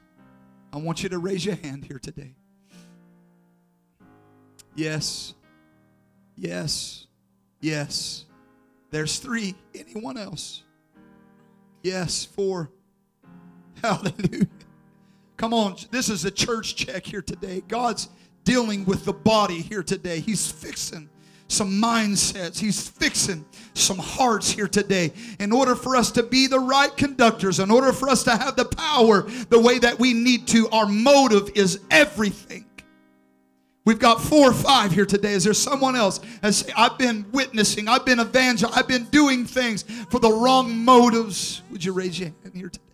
I 0.72 0.76
want 0.76 1.02
you 1.02 1.08
to 1.08 1.18
raise 1.18 1.44
your 1.44 1.54
hand 1.56 1.84
here 1.84 1.98
today. 1.98 2.34
Yes, 4.74 5.34
yes, 6.36 7.06
yes. 7.60 8.26
There's 8.90 9.18
three. 9.18 9.54
Anyone 9.74 10.18
else? 10.18 10.62
Yes, 11.82 12.24
four. 12.24 12.70
Hallelujah. 13.82 14.48
Come 15.38 15.54
on, 15.54 15.76
this 15.90 16.08
is 16.10 16.24
a 16.24 16.30
church 16.30 16.76
check 16.76 17.06
here 17.06 17.22
today. 17.22 17.62
God's 17.68 18.08
dealing 18.44 18.84
with 18.84 19.04
the 19.04 19.12
body 19.12 19.60
here 19.60 19.82
today. 19.82 20.20
He's 20.20 20.50
fixing 20.50 21.08
some 21.48 21.80
mindsets. 21.80 22.58
He's 22.58 22.88
fixing 22.88 23.44
some 23.74 23.98
hearts 23.98 24.50
here 24.50 24.68
today. 24.68 25.12
In 25.40 25.52
order 25.52 25.74
for 25.74 25.96
us 25.96 26.10
to 26.12 26.22
be 26.22 26.46
the 26.46 26.60
right 26.60 26.94
conductors, 26.96 27.58
in 27.58 27.70
order 27.70 27.92
for 27.92 28.08
us 28.08 28.22
to 28.24 28.36
have 28.36 28.56
the 28.56 28.64
power 28.64 29.22
the 29.48 29.58
way 29.58 29.78
that 29.78 29.98
we 29.98 30.12
need 30.12 30.46
to, 30.48 30.68
our 30.70 30.86
motive 30.86 31.50
is 31.54 31.80
everything. 31.90 32.64
We've 33.84 33.98
got 33.98 34.20
four 34.20 34.50
or 34.50 34.54
five 34.54 34.92
here 34.92 35.06
today. 35.06 35.32
Is 35.32 35.44
there 35.44 35.54
someone 35.54 35.96
else 35.96 36.20
I've 36.76 36.98
been 36.98 37.24
witnessing, 37.32 37.88
I've 37.88 38.04
been 38.04 38.20
evangelizing, 38.20 38.78
I've 38.78 38.88
been 38.88 39.04
doing 39.06 39.46
things 39.46 39.84
for 40.10 40.20
the 40.20 40.30
wrong 40.30 40.84
motives? 40.84 41.62
Would 41.70 41.82
you 41.82 41.92
raise 41.92 42.18
your 42.20 42.28
hand 42.44 42.54
here 42.54 42.68
today? 42.68 42.84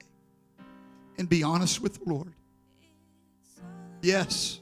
and 1.18 1.28
be 1.28 1.42
honest 1.42 1.80
with 1.80 2.02
the 2.02 2.10
Lord. 2.10 2.32
Yes. 4.02 4.60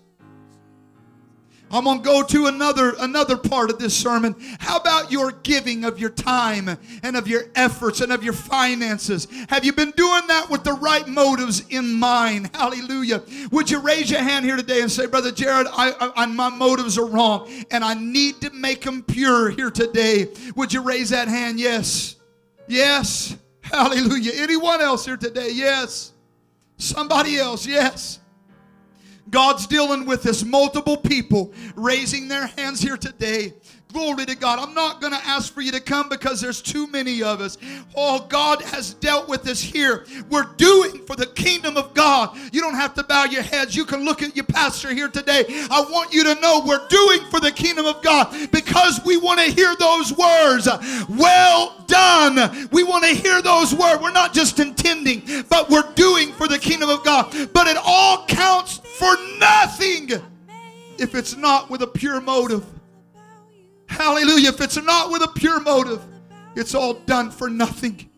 I'm 1.72 1.84
going 1.84 1.98
to 1.98 2.04
go 2.04 2.22
to 2.22 2.46
another 2.46 2.94
another 3.00 3.36
part 3.36 3.70
of 3.70 3.78
this 3.78 3.96
sermon. 3.96 4.36
How 4.58 4.76
about 4.76 5.10
your 5.10 5.32
giving 5.32 5.84
of 5.84 5.98
your 5.98 6.10
time 6.10 6.68
and 7.02 7.16
of 7.16 7.26
your 7.26 7.44
efforts 7.54 8.00
and 8.02 8.12
of 8.12 8.22
your 8.22 8.34
finances? 8.34 9.26
Have 9.48 9.64
you 9.64 9.72
been 9.72 9.92
doing 9.92 10.26
that 10.28 10.50
with 10.50 10.64
the 10.64 10.74
right 10.74 11.06
motives 11.08 11.66
in 11.70 11.94
mind? 11.94 12.50
Hallelujah. 12.54 13.22
Would 13.50 13.70
you 13.70 13.80
raise 13.80 14.10
your 14.10 14.20
hand 14.20 14.44
here 14.44 14.56
today 14.56 14.82
and 14.82 14.92
say, 14.92 15.06
Brother 15.06 15.32
Jared, 15.32 15.66
I, 15.72 16.12
I, 16.14 16.26
my 16.26 16.50
motives 16.50 16.98
are 16.98 17.06
wrong 17.06 17.50
and 17.70 17.82
I 17.82 17.94
need 17.94 18.40
to 18.42 18.50
make 18.50 18.82
them 18.82 19.02
pure 19.02 19.48
here 19.48 19.70
today? 19.70 20.28
Would 20.56 20.72
you 20.72 20.82
raise 20.82 21.08
that 21.10 21.28
hand? 21.28 21.58
Yes. 21.58 22.16
Yes. 22.68 23.36
Hallelujah. 23.62 24.32
Anyone 24.34 24.82
else 24.82 25.06
here 25.06 25.16
today? 25.16 25.50
Yes. 25.52 26.12
Somebody 26.76 27.38
else, 27.38 27.66
yes. 27.66 28.18
God's 29.33 29.66
dealing 29.66 30.05
with 30.05 30.22
this 30.22 30.45
multiple 30.45 30.97
people 30.97 31.53
raising 31.74 32.28
their 32.28 32.47
hands 32.47 32.80
here 32.80 32.99
today 32.99 33.55
Glory 33.93 34.24
to 34.24 34.34
God. 34.34 34.59
I'm 34.59 34.74
not 34.74 35.03
going 35.03 35.12
to 35.12 35.18
ask 35.26 35.53
for 35.53 35.61
you 35.61 35.70
to 35.72 35.80
come 35.80 36.09
because 36.09 36.40
there's 36.40 36.62
too 36.62 36.86
many 36.86 37.22
of 37.22 37.43
us. 37.43 37.59
Oh, 37.95 38.26
God 38.28 38.62
has 38.62 38.95
dealt 38.95 39.28
with 39.28 39.47
us 39.47 39.61
here. 39.61 40.07
We're 40.30 40.51
doing 40.57 41.05
for 41.05 41.14
the 41.14 41.26
kingdom 41.26 41.76
of 41.76 41.93
God. 41.93 42.36
You 42.53 42.62
don't 42.62 42.74
have 42.74 42.95
to 42.95 43.03
bow 43.03 43.24
your 43.24 43.43
heads. 43.43 43.76
You 43.76 43.84
can 43.84 44.05
look 44.05 44.22
at 44.22 44.34
your 44.34 44.47
pastor 44.47 44.95
here 44.95 45.09
today. 45.09 45.45
I 45.70 45.84
want 45.90 46.12
you 46.12 46.24
to 46.24 46.40
know 46.40 46.62
we're 46.64 46.88
doing 46.88 47.20
for 47.30 47.38
the 47.38 47.53
kingdom 47.53 47.84
of 47.84 48.03
God 48.03 48.34
because 48.51 49.05
we 49.05 49.18
want 49.18 49.40
to 49.40 49.47
hear 49.47 49.76
those 49.76 50.16
words. 50.16 50.68
Well 51.11 51.84
done. 51.86 52.68
We 52.72 52.84
want 52.84 53.05
to 53.05 53.11
hear 53.11 53.43
those 53.43 53.74
words. 53.74 54.03
We're 54.03 54.12
not 54.12 54.32
just 54.32 54.59
intending, 54.59 55.22
but 55.51 55.68
we're 55.68 55.93
doing 55.93 56.32
for 56.32 56.49
the 56.49 56.59
kingdom 56.59 56.88
of 56.88 57.05
God. 57.05 57.30
But 57.53 57.66
it 57.66 57.76
all 57.84 58.24
counts 58.26 58.78
for 58.78 59.14
nothing 59.38 60.12
if 60.99 61.14
it's 61.14 61.36
not 61.36 61.68
with 61.68 61.82
a 61.82 61.86
pure 61.86 62.20
motive. 62.20 62.64
Hallelujah. 63.93 64.49
If 64.49 64.61
it's 64.61 64.82
not 64.82 65.11
with 65.11 65.22
a 65.22 65.28
pure 65.28 65.61
motive, 65.61 66.03
it's 66.57 66.74
all 66.74 66.95
done 66.95 67.30
for 67.30 67.51
nothing. 67.51 68.09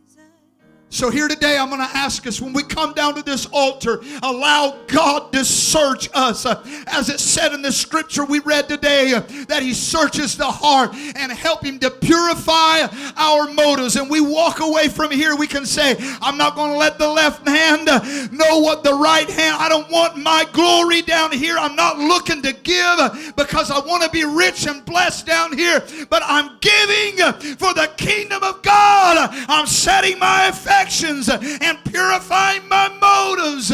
So, 0.94 1.10
here 1.10 1.26
today, 1.26 1.58
I'm 1.58 1.70
going 1.70 1.80
to 1.80 1.96
ask 1.96 2.24
us 2.24 2.40
when 2.40 2.52
we 2.52 2.62
come 2.62 2.92
down 2.92 3.16
to 3.16 3.22
this 3.22 3.46
altar, 3.46 4.00
allow 4.22 4.78
God 4.86 5.32
to 5.32 5.44
search 5.44 6.08
us. 6.14 6.46
Uh, 6.46 6.62
as 6.86 7.08
it 7.08 7.18
said 7.18 7.52
in 7.52 7.62
the 7.62 7.72
scripture 7.72 8.24
we 8.24 8.38
read 8.38 8.68
today, 8.68 9.12
uh, 9.12 9.22
that 9.48 9.64
He 9.64 9.74
searches 9.74 10.36
the 10.36 10.46
heart 10.46 10.94
and 10.94 11.32
help 11.32 11.64
Him 11.64 11.80
to 11.80 11.90
purify 11.90 12.86
our 13.16 13.52
motives. 13.52 13.96
And 13.96 14.08
we 14.08 14.20
walk 14.20 14.60
away 14.60 14.86
from 14.86 15.10
here, 15.10 15.34
we 15.34 15.48
can 15.48 15.66
say, 15.66 15.96
I'm 16.22 16.36
not 16.36 16.54
going 16.54 16.70
to 16.70 16.78
let 16.78 16.96
the 16.96 17.08
left 17.08 17.44
hand 17.48 17.88
uh, 17.88 17.98
know 18.30 18.60
what 18.60 18.84
the 18.84 18.94
right 18.94 19.28
hand, 19.28 19.56
I 19.58 19.68
don't 19.68 19.90
want 19.90 20.16
my 20.16 20.46
glory 20.52 21.02
down 21.02 21.32
here. 21.32 21.56
I'm 21.58 21.74
not 21.74 21.98
looking 21.98 22.40
to 22.42 22.52
give 22.52 23.34
because 23.34 23.72
I 23.72 23.80
want 23.80 24.04
to 24.04 24.10
be 24.10 24.22
rich 24.22 24.68
and 24.68 24.84
blessed 24.84 25.26
down 25.26 25.58
here, 25.58 25.82
but 26.08 26.22
I'm 26.24 26.56
giving 26.60 27.16
for 27.56 27.74
the 27.74 27.90
kingdom 27.96 28.44
of 28.44 28.62
God. 28.62 29.34
I'm 29.48 29.66
setting 29.66 30.20
my 30.20 30.46
affection 30.46 30.83
actions 30.84 31.30
and 31.30 31.82
purifying 31.84 32.68
my 32.68 32.88
motives. 33.00 33.72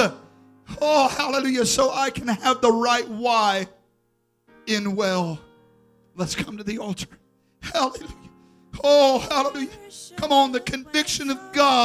Oh, 0.80 1.08
hallelujah. 1.08 1.66
So 1.66 1.90
I 1.92 2.10
can 2.10 2.28
have 2.28 2.60
the 2.60 2.70
right 2.70 3.08
why 3.08 3.66
in 4.66 4.94
well. 4.94 5.40
Let's 6.14 6.36
come 6.36 6.56
to 6.56 6.62
the 6.62 6.78
altar. 6.78 7.08
Hallelujah. 7.62 8.14
Oh, 8.84 9.18
hallelujah. 9.18 9.70
Come 10.16 10.30
on, 10.30 10.52
the 10.52 10.60
conviction 10.60 11.30
of 11.30 11.38
God. 11.52 11.70